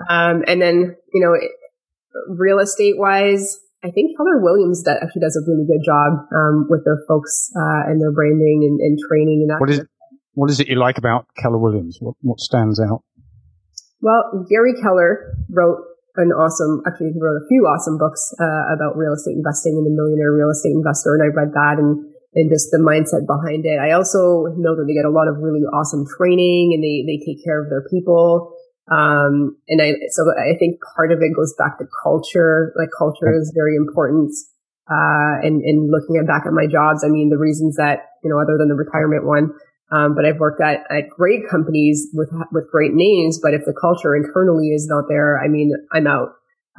Um, 0.09 0.43
and 0.47 0.61
then, 0.61 0.95
you 1.13 1.21
know, 1.21 1.33
real 2.29 2.59
estate 2.59 2.95
wise, 2.97 3.57
I 3.83 3.89
think 3.89 4.15
Keller 4.17 4.41
Williams 4.41 4.83
that 4.83 5.01
actually 5.01 5.21
does 5.21 5.35
a 5.35 5.49
really 5.49 5.65
good 5.65 5.83
job, 5.83 6.25
um, 6.35 6.67
with 6.69 6.85
their 6.85 6.99
folks, 7.07 7.51
uh, 7.55 7.89
and 7.89 8.01
their 8.01 8.11
branding 8.11 8.61
and, 8.69 8.79
and 8.79 8.99
training 9.09 9.45
and 9.47 9.49
that. 9.49 9.59
What 9.59 9.69
is, 9.69 9.81
what 10.33 10.49
is 10.51 10.59
it 10.59 10.67
you 10.67 10.75
like 10.75 10.97
about 10.97 11.25
Keller 11.37 11.57
Williams? 11.57 11.97
What, 11.99 12.15
what 12.21 12.39
stands 12.39 12.79
out? 12.79 13.03
Well, 14.01 14.45
Gary 14.49 14.73
Keller 14.81 15.35
wrote 15.49 15.79
an 16.17 16.33
awesome, 16.33 16.81
actually 16.85 17.13
wrote 17.15 17.37
a 17.37 17.47
few 17.47 17.63
awesome 17.69 17.97
books 17.97 18.33
uh, 18.41 18.73
about 18.73 18.97
real 18.97 19.13
estate 19.13 19.37
investing 19.37 19.77
and 19.77 19.85
the 19.85 19.93
millionaire 19.93 20.33
real 20.33 20.49
estate 20.49 20.73
investor, 20.73 21.13
and 21.13 21.23
I 21.23 21.29
read 21.29 21.53
that 21.53 21.77
and 21.77 22.03
and 22.37 22.51
just 22.53 22.69
the 22.69 22.77
mindset 22.77 23.25
behind 23.25 23.65
it. 23.65 23.81
I 23.81 23.97
also 23.97 24.53
know 24.61 24.77
that 24.77 24.85
they 24.85 24.93
get 24.93 25.09
a 25.09 25.13
lot 25.13 25.25
of 25.25 25.41
really 25.41 25.65
awesome 25.73 26.05
training 26.05 26.75
and 26.77 26.83
they 26.85 27.01
they 27.07 27.17
take 27.23 27.41
care 27.41 27.57
of 27.57 27.69
their 27.69 27.81
people. 27.89 28.53
Um, 28.87 29.57
and 29.67 29.81
I 29.81 29.95
so 30.13 30.21
I 30.37 30.55
think 30.57 30.79
part 30.95 31.11
of 31.11 31.19
it 31.19 31.35
goes 31.35 31.53
back 31.57 31.77
to 31.79 31.85
culture. 32.03 32.73
Like 32.77 32.89
culture 32.97 33.33
is 33.33 33.51
very 33.55 33.75
important. 33.75 34.31
Uh, 34.87 35.43
and 35.43 35.59
and 35.65 35.91
looking 35.91 36.15
at 36.15 36.27
back 36.27 36.45
at 36.45 36.53
my 36.53 36.67
jobs, 36.67 37.03
I 37.03 37.09
mean 37.09 37.29
the 37.29 37.41
reasons 37.41 37.75
that 37.75 38.15
you 38.23 38.29
know 38.29 38.39
other 38.39 38.55
than 38.57 38.69
the 38.69 38.77
retirement 38.77 39.25
one, 39.25 39.51
um, 39.91 40.15
but 40.15 40.25
I've 40.25 40.39
worked 40.39 40.61
at, 40.61 40.81
at 40.89 41.09
great 41.09 41.47
companies 41.49 42.07
with, 42.13 42.29
with 42.51 42.69
great 42.71 42.93
names. 42.93 43.39
But 43.41 43.53
if 43.53 43.61
the 43.65 43.73
culture 43.79 44.15
internally 44.15 44.69
is 44.69 44.87
not 44.87 45.05
there, 45.07 45.39
I 45.39 45.47
mean, 45.47 45.71
I'm 45.91 46.07
out. 46.07 46.29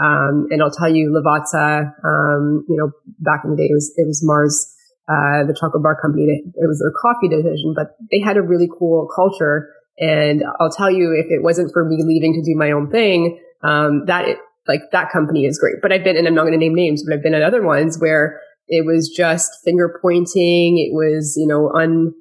Um, 0.00 0.46
and 0.50 0.62
I'll 0.62 0.70
tell 0.70 0.88
you, 0.88 1.10
Lavazza, 1.10 1.92
um, 2.04 2.64
you 2.68 2.76
know, 2.76 2.92
back 3.18 3.42
in 3.44 3.50
the 3.50 3.56
day, 3.56 3.64
it 3.64 3.74
was, 3.74 3.92
it 3.96 4.06
was 4.06 4.20
Mars, 4.22 4.74
uh, 5.08 5.44
the 5.46 5.56
chocolate 5.58 5.82
bar 5.82 6.00
company. 6.00 6.24
It 6.24 6.68
was 6.68 6.78
their 6.78 6.92
coffee 7.00 7.28
division, 7.28 7.74
but 7.74 7.96
they 8.12 8.20
had 8.20 8.36
a 8.36 8.42
really 8.42 8.68
cool 8.78 9.08
culture. 9.14 9.70
And 9.98 10.44
I'll 10.60 10.70
tell 10.70 10.90
you, 10.90 11.12
if 11.12 11.26
it 11.30 11.42
wasn't 11.42 11.72
for 11.72 11.84
me 11.84 11.98
leaving 12.04 12.34
to 12.34 12.42
do 12.42 12.56
my 12.56 12.70
own 12.70 12.90
thing, 12.90 13.40
um, 13.62 14.04
that 14.06 14.38
like 14.68 14.82
that 14.92 15.10
company 15.10 15.46
is 15.46 15.58
great. 15.58 15.76
But 15.82 15.92
I've 15.92 16.04
been, 16.04 16.16
and 16.16 16.28
I'm 16.28 16.34
not 16.34 16.42
going 16.42 16.52
to 16.52 16.58
name 16.58 16.74
names, 16.74 17.02
but 17.02 17.14
I've 17.14 17.22
been 17.22 17.34
at 17.34 17.42
other 17.42 17.62
ones 17.62 17.98
where 17.98 18.38
it 18.68 18.84
was 18.86 19.08
just 19.08 19.50
finger 19.64 19.98
pointing. 20.00 20.78
It 20.78 20.94
was, 20.94 21.34
you 21.36 21.46
know, 21.48 21.72
un, 21.74 22.12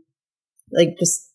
like 0.72 0.98
just 1.00 1.28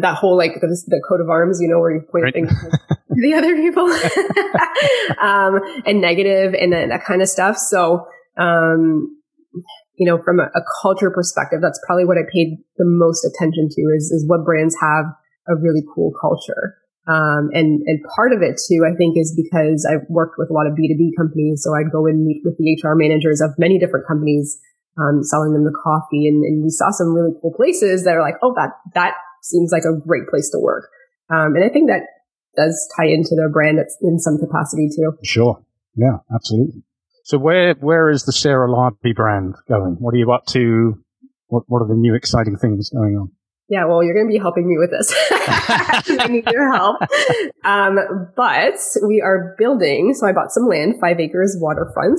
that 0.00 0.14
whole 0.14 0.36
like 0.36 0.54
the, 0.60 0.68
the 0.86 1.02
coat 1.08 1.20
of 1.20 1.28
arms, 1.28 1.58
you 1.60 1.68
know, 1.68 1.80
where 1.80 1.92
you 1.92 2.02
point 2.10 2.24
right. 2.24 2.34
things 2.34 2.50
to 2.50 3.20
the 3.20 3.34
other 3.34 3.54
people, 3.56 3.90
um, 5.20 5.60
and 5.86 6.00
negative 6.00 6.54
and 6.54 6.72
that, 6.72 6.88
that, 6.88 7.04
kind 7.04 7.20
of 7.20 7.28
stuff. 7.28 7.56
So, 7.56 8.06
um, 8.38 9.18
you 9.96 10.06
know, 10.06 10.22
from 10.22 10.40
a, 10.40 10.44
a, 10.44 10.62
culture 10.80 11.10
perspective, 11.10 11.60
that's 11.60 11.80
probably 11.86 12.04
what 12.04 12.16
I 12.16 12.22
paid 12.32 12.58
the 12.76 12.86
most 12.86 13.24
attention 13.24 13.68
to 13.70 13.80
is, 13.96 14.10
is 14.10 14.24
what 14.26 14.44
brands 14.44 14.76
have 14.80 15.06
a 15.48 15.54
really 15.60 15.82
cool 15.94 16.12
culture. 16.20 16.78
Um, 17.08 17.50
and, 17.52 17.82
and 17.86 17.98
part 18.14 18.32
of 18.32 18.42
it 18.42 18.60
too, 18.62 18.86
I 18.86 18.94
think 18.94 19.18
is 19.18 19.34
because 19.34 19.82
I've 19.82 20.06
worked 20.08 20.38
with 20.38 20.50
a 20.50 20.52
lot 20.54 20.70
of 20.70 20.78
B2B 20.78 21.18
companies. 21.18 21.62
So 21.64 21.74
I'd 21.74 21.90
go 21.90 22.06
and 22.06 22.24
meet 22.24 22.42
with 22.44 22.54
the 22.58 22.78
HR 22.78 22.94
managers 22.94 23.40
of 23.40 23.50
many 23.58 23.78
different 23.78 24.06
companies, 24.06 24.56
um, 24.98 25.22
selling 25.22 25.52
them 25.52 25.64
the 25.64 25.76
coffee 25.82 26.28
and, 26.28 26.44
and 26.44 26.62
we 26.62 26.70
saw 26.70 26.90
some 26.90 27.14
really 27.14 27.32
cool 27.40 27.52
places 27.54 28.04
that 28.04 28.16
are 28.16 28.20
like, 28.20 28.36
oh, 28.42 28.52
that, 28.54 28.70
that 28.94 29.14
seems 29.42 29.72
like 29.72 29.84
a 29.84 29.98
great 30.06 30.28
place 30.28 30.50
to 30.50 30.58
work. 30.58 30.88
Um, 31.30 31.54
and 31.56 31.64
I 31.64 31.68
think 31.68 31.88
that 31.88 32.02
does 32.56 32.76
tie 32.96 33.06
into 33.06 33.34
their 33.34 33.48
brand 33.48 33.78
in 34.02 34.18
some 34.18 34.38
capacity 34.38 34.88
too. 34.94 35.16
Sure. 35.22 35.62
Yeah, 35.94 36.18
absolutely. 36.34 36.82
So 37.24 37.38
where, 37.38 37.74
where 37.74 38.10
is 38.10 38.24
the 38.24 38.32
Sarah 38.32 38.68
Larbi 38.68 39.14
brand 39.14 39.54
going? 39.68 39.96
What 39.98 40.14
are 40.14 40.18
you 40.18 40.32
up 40.32 40.46
to? 40.46 41.02
What, 41.46 41.64
what 41.66 41.80
are 41.80 41.88
the 41.88 41.94
new 41.94 42.14
exciting 42.14 42.56
things 42.56 42.90
going 42.90 43.16
on? 43.16 43.30
Yeah, 43.68 43.86
well, 43.86 44.02
you're 44.02 44.14
going 44.14 44.26
to 44.26 44.32
be 44.32 44.38
helping 44.38 44.68
me 44.68 44.76
with 44.76 44.90
this. 44.90 45.14
I 45.30 46.26
need 46.28 46.46
your 46.50 46.70
help. 46.72 47.00
Um, 47.64 47.96
but 48.34 48.74
we 49.06 49.20
are 49.20 49.54
building, 49.56 50.14
so 50.14 50.26
I 50.26 50.32
bought 50.32 50.50
some 50.50 50.66
land, 50.66 50.96
five 51.00 51.20
acres 51.20 51.56
waterfront. 51.60 52.18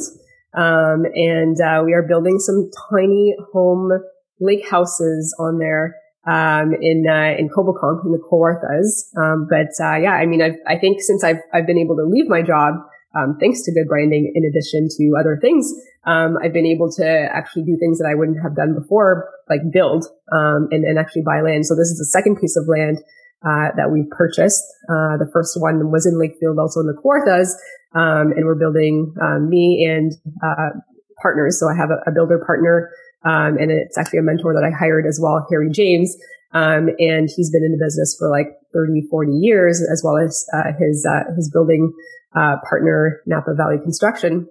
Um, 0.55 1.05
and, 1.13 1.59
uh, 1.59 1.81
we 1.85 1.93
are 1.93 2.03
building 2.03 2.39
some 2.39 2.69
tiny 2.89 3.35
home 3.53 3.91
lake 4.39 4.69
houses 4.69 5.35
on 5.39 5.59
there 5.59 5.95
um, 6.25 6.73
in 6.79 7.05
uh, 7.07 7.35
in 7.37 7.49
Coboconk 7.49 8.05
in 8.05 8.11
the 8.11 8.21
Kawarthas. 8.31 9.11
Um, 9.17 9.47
but 9.49 9.71
uh, 9.83 9.97
yeah, 9.97 10.13
I 10.13 10.25
mean, 10.25 10.41
I've, 10.41 10.57
I 10.67 10.77
think 10.77 11.01
since 11.01 11.23
I've 11.23 11.41
I've 11.53 11.67
been 11.67 11.77
able 11.77 11.95
to 11.97 12.03
leave 12.03 12.27
my 12.27 12.41
job, 12.41 12.75
um, 13.15 13.37
thanks 13.39 13.61
to 13.63 13.73
good 13.73 13.87
branding, 13.87 14.31
in 14.33 14.43
addition 14.45 14.87
to 14.97 15.19
other 15.19 15.37
things, 15.41 15.71
um, 16.05 16.37
I've 16.43 16.53
been 16.53 16.65
able 16.65 16.91
to 16.93 17.05
actually 17.05 17.63
do 17.63 17.77
things 17.79 17.99
that 17.99 18.07
I 18.09 18.15
wouldn't 18.15 18.41
have 18.41 18.55
done 18.55 18.73
before, 18.73 19.29
like 19.49 19.61
build 19.71 20.05
um, 20.31 20.67
and, 20.71 20.85
and 20.85 20.97
actually 20.97 21.23
buy 21.23 21.41
land. 21.41 21.65
So 21.65 21.75
this 21.75 21.91
is 21.91 21.97
the 21.99 22.11
second 22.11 22.39
piece 22.39 22.55
of 22.55 22.67
land. 22.67 22.99
Uh, 23.43 23.75
that 23.75 23.91
we've 23.91 24.09
purchased. 24.09 24.63
Uh, 24.87 25.19
the 25.19 25.29
first 25.33 25.59
one 25.59 25.91
was 25.91 26.05
in 26.05 26.15
Lakefield, 26.15 26.57
also 26.57 26.79
in 26.79 26.87
the 26.87 26.95
Kawarthas, 26.95 27.51
um, 27.93 28.31
and 28.31 28.45
we're 28.45 28.55
building 28.55 29.13
me 29.49 29.83
and 29.83 30.13
uh, 30.41 30.79
partners. 31.21 31.59
So 31.59 31.67
I 31.67 31.75
have 31.75 31.89
a, 31.91 32.09
a 32.09 32.13
builder 32.13 32.41
partner 32.45 32.89
um, 33.25 33.57
and 33.57 33.71
it's 33.71 33.97
actually 33.97 34.19
a 34.19 34.23
mentor 34.23 34.53
that 34.53 34.67
I 34.67 34.71
hired 34.71 35.05
as 35.07 35.19
well, 35.21 35.45
Harry 35.49 35.69
James. 35.71 36.15
Um, 36.51 36.89
and 36.99 37.29
he's 37.35 37.49
been 37.49 37.63
in 37.63 37.71
the 37.71 37.83
business 37.83 38.15
for 38.19 38.29
like 38.29 38.47
30, 38.73 39.07
40 39.09 39.31
years, 39.31 39.81
as 39.91 40.03
well 40.03 40.17
as 40.17 40.45
uh, 40.53 40.71
his 40.77 41.05
uh, 41.05 41.33
his 41.35 41.49
building 41.51 41.91
uh, 42.35 42.57
partner, 42.67 43.21
Napa 43.25 43.55
Valley 43.55 43.77
Construction. 43.81 44.47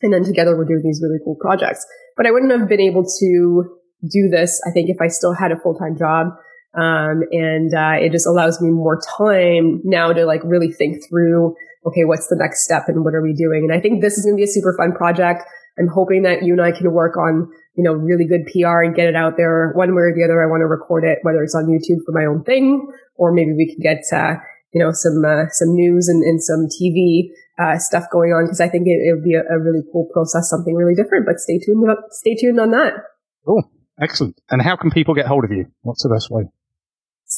And 0.00 0.12
then 0.12 0.24
together 0.24 0.56
we're 0.56 0.64
doing 0.64 0.82
these 0.82 1.00
really 1.02 1.18
cool 1.24 1.36
projects. 1.40 1.84
But 2.16 2.26
I 2.26 2.30
wouldn't 2.30 2.52
have 2.52 2.68
been 2.68 2.80
able 2.80 3.04
to 3.04 3.64
do 4.08 4.28
this, 4.30 4.60
I 4.66 4.70
think, 4.70 4.88
if 4.88 4.96
I 5.00 5.08
still 5.08 5.34
had 5.34 5.52
a 5.52 5.58
full 5.58 5.74
time 5.74 5.98
job. 5.98 6.28
Um, 6.76 7.22
and 7.30 7.72
uh, 7.74 7.96
it 8.00 8.12
just 8.12 8.26
allows 8.26 8.60
me 8.60 8.70
more 8.70 9.00
time 9.18 9.80
now 9.84 10.12
to 10.12 10.26
like 10.26 10.40
really 10.44 10.72
think 10.72 11.08
through, 11.08 11.54
okay, 11.86 12.04
what's 12.04 12.28
the 12.28 12.36
next 12.36 12.64
step 12.64 12.88
and 12.88 13.04
what 13.04 13.14
are 13.14 13.22
we 13.22 13.32
doing? 13.32 13.68
And 13.68 13.72
I 13.72 13.80
think 13.80 14.00
this 14.00 14.18
is 14.18 14.24
going 14.24 14.36
to 14.36 14.40
be 14.40 14.44
a 14.44 14.52
super 14.52 14.74
fun 14.76 14.92
project. 14.92 15.42
I'm 15.78 15.88
hoping 15.88 16.22
that 16.22 16.42
you 16.42 16.52
and 16.52 16.62
I 16.62 16.72
can 16.72 16.92
work 16.92 17.16
on 17.16 17.50
you 17.76 17.82
know, 17.82 17.92
really 17.92 18.24
good 18.24 18.46
PR 18.46 18.82
and 18.82 18.94
get 18.94 19.08
it 19.08 19.16
out 19.16 19.36
there 19.36 19.72
one 19.74 19.94
way 19.94 20.02
or 20.02 20.14
the 20.14 20.22
other. 20.22 20.42
I 20.42 20.46
want 20.46 20.60
to 20.62 20.66
record 20.66 21.04
it, 21.04 21.18
whether 21.22 21.42
it's 21.42 21.54
on 21.54 21.66
YouTube 21.66 22.04
for 22.06 22.12
my 22.12 22.24
own 22.24 22.44
thing, 22.44 22.86
or 23.16 23.32
maybe 23.32 23.52
we 23.52 23.66
can 23.66 23.82
get, 23.82 24.04
uh, 24.12 24.38
you 24.72 24.82
know, 24.82 24.92
some, 24.92 25.24
uh, 25.24 25.50
some 25.50 25.74
news 25.74 26.08
and, 26.08 26.22
and 26.22 26.42
some 26.42 26.68
TV, 26.70 27.30
uh, 27.58 27.78
stuff 27.78 28.04
going 28.12 28.30
on. 28.30 28.46
Cause 28.46 28.60
I 28.60 28.68
think 28.68 28.86
it, 28.86 28.98
it 29.02 29.14
would 29.14 29.24
be 29.24 29.34
a, 29.34 29.42
a, 29.42 29.58
really 29.58 29.82
cool 29.92 30.08
process, 30.12 30.50
something 30.50 30.74
really 30.74 30.94
different, 30.94 31.26
but 31.26 31.38
stay 31.38 31.58
tuned, 31.58 31.86
stay 32.10 32.34
tuned 32.34 32.60
on 32.60 32.70
that. 32.70 32.94
Cool. 33.44 33.70
Excellent. 34.00 34.40
And 34.50 34.62
how 34.62 34.76
can 34.76 34.90
people 34.90 35.14
get 35.14 35.26
hold 35.26 35.44
of 35.44 35.50
you? 35.50 35.66
What's 35.82 36.02
the 36.02 36.08
best 36.08 36.30
way? 36.30 36.44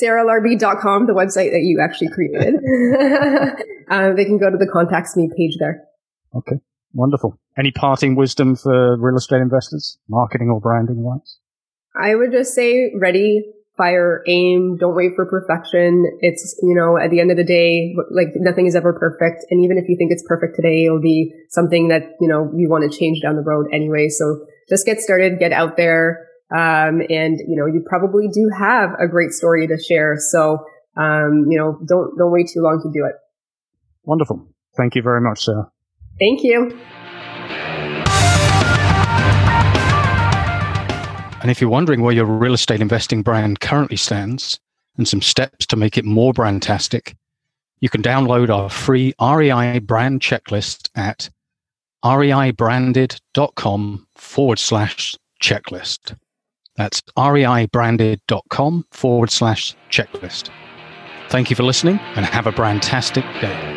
sarahlarbi.com, 0.00 1.06
the 1.06 1.12
website 1.12 1.52
that 1.52 1.62
you 1.62 1.80
actually 1.82 2.08
created. 2.08 2.54
uh, 3.90 4.12
they 4.14 4.24
can 4.24 4.38
go 4.38 4.50
to 4.50 4.56
the 4.56 4.68
contacts 4.72 5.16
me 5.16 5.28
page 5.36 5.56
there. 5.58 5.84
Okay. 6.34 6.56
Wonderful. 6.92 7.38
Any 7.58 7.72
parting 7.72 8.16
wisdom 8.16 8.56
for 8.56 8.96
real 8.98 9.16
estate 9.16 9.40
investors, 9.40 9.98
marketing 10.08 10.48
or 10.50 10.60
branding 10.60 11.02
wise? 11.02 11.38
I 11.94 12.14
would 12.14 12.32
just 12.32 12.54
say 12.54 12.92
ready, 12.98 13.44
fire, 13.76 14.22
aim, 14.26 14.76
don't 14.78 14.96
wait 14.96 15.12
for 15.14 15.26
perfection. 15.26 16.18
It's, 16.20 16.58
you 16.62 16.74
know, 16.74 16.98
at 16.98 17.10
the 17.10 17.20
end 17.20 17.30
of 17.30 17.36
the 17.36 17.44
day, 17.44 17.94
like 18.10 18.28
nothing 18.36 18.66
is 18.66 18.74
ever 18.74 18.92
perfect. 18.92 19.44
And 19.50 19.62
even 19.64 19.78
if 19.78 19.88
you 19.88 19.96
think 19.96 20.10
it's 20.12 20.24
perfect 20.26 20.56
today, 20.56 20.84
it'll 20.86 21.00
be 21.00 21.32
something 21.50 21.88
that, 21.88 22.16
you 22.20 22.28
know, 22.28 22.50
you 22.54 22.68
want 22.68 22.90
to 22.90 22.98
change 22.98 23.20
down 23.22 23.36
the 23.36 23.42
road 23.42 23.66
anyway. 23.72 24.08
So 24.08 24.46
just 24.68 24.86
get 24.86 25.00
started, 25.00 25.38
get 25.38 25.52
out 25.52 25.76
there. 25.76 26.26
Um, 26.50 27.02
and, 27.10 27.40
you 27.40 27.56
know, 27.56 27.66
you 27.66 27.84
probably 27.86 28.28
do 28.28 28.50
have 28.56 28.90
a 29.00 29.08
great 29.08 29.32
story 29.32 29.66
to 29.66 29.82
share. 29.82 30.16
So, 30.18 30.64
um, 30.96 31.46
you 31.48 31.58
know, 31.58 31.78
don't, 31.86 32.16
don't 32.16 32.32
wait 32.32 32.48
too 32.52 32.60
long 32.60 32.80
to 32.82 32.90
do 32.92 33.04
it. 33.04 33.16
Wonderful. 34.04 34.46
Thank 34.76 34.94
you 34.94 35.02
very 35.02 35.20
much, 35.20 35.44
Sarah. 35.44 35.70
Thank 36.18 36.44
you. 36.44 36.78
And 41.42 41.50
if 41.50 41.60
you're 41.60 41.70
wondering 41.70 42.02
where 42.02 42.14
your 42.14 42.26
real 42.26 42.54
estate 42.54 42.80
investing 42.80 43.22
brand 43.22 43.60
currently 43.60 43.96
stands 43.96 44.58
and 44.96 45.06
some 45.06 45.22
steps 45.22 45.66
to 45.66 45.76
make 45.76 45.98
it 45.98 46.04
more 46.04 46.32
brandtastic, 46.32 47.14
you 47.80 47.88
can 47.88 48.02
download 48.02 48.48
our 48.48 48.70
free 48.70 49.12
REI 49.20 49.80
brand 49.80 50.20
checklist 50.20 50.88
at 50.94 51.30
reibranded.com 52.04 54.06
forward 54.14 54.58
slash 54.58 55.16
checklist. 55.42 56.16
That's 56.76 57.02
reibranded.com 57.16 58.86
forward 58.90 59.30
slash 59.30 59.74
checklist. 59.90 60.50
Thank 61.28 61.50
you 61.50 61.56
for 61.56 61.64
listening 61.64 61.98
and 62.14 62.24
have 62.24 62.46
a 62.46 62.52
brandtastic 62.52 63.24
day. 63.40 63.75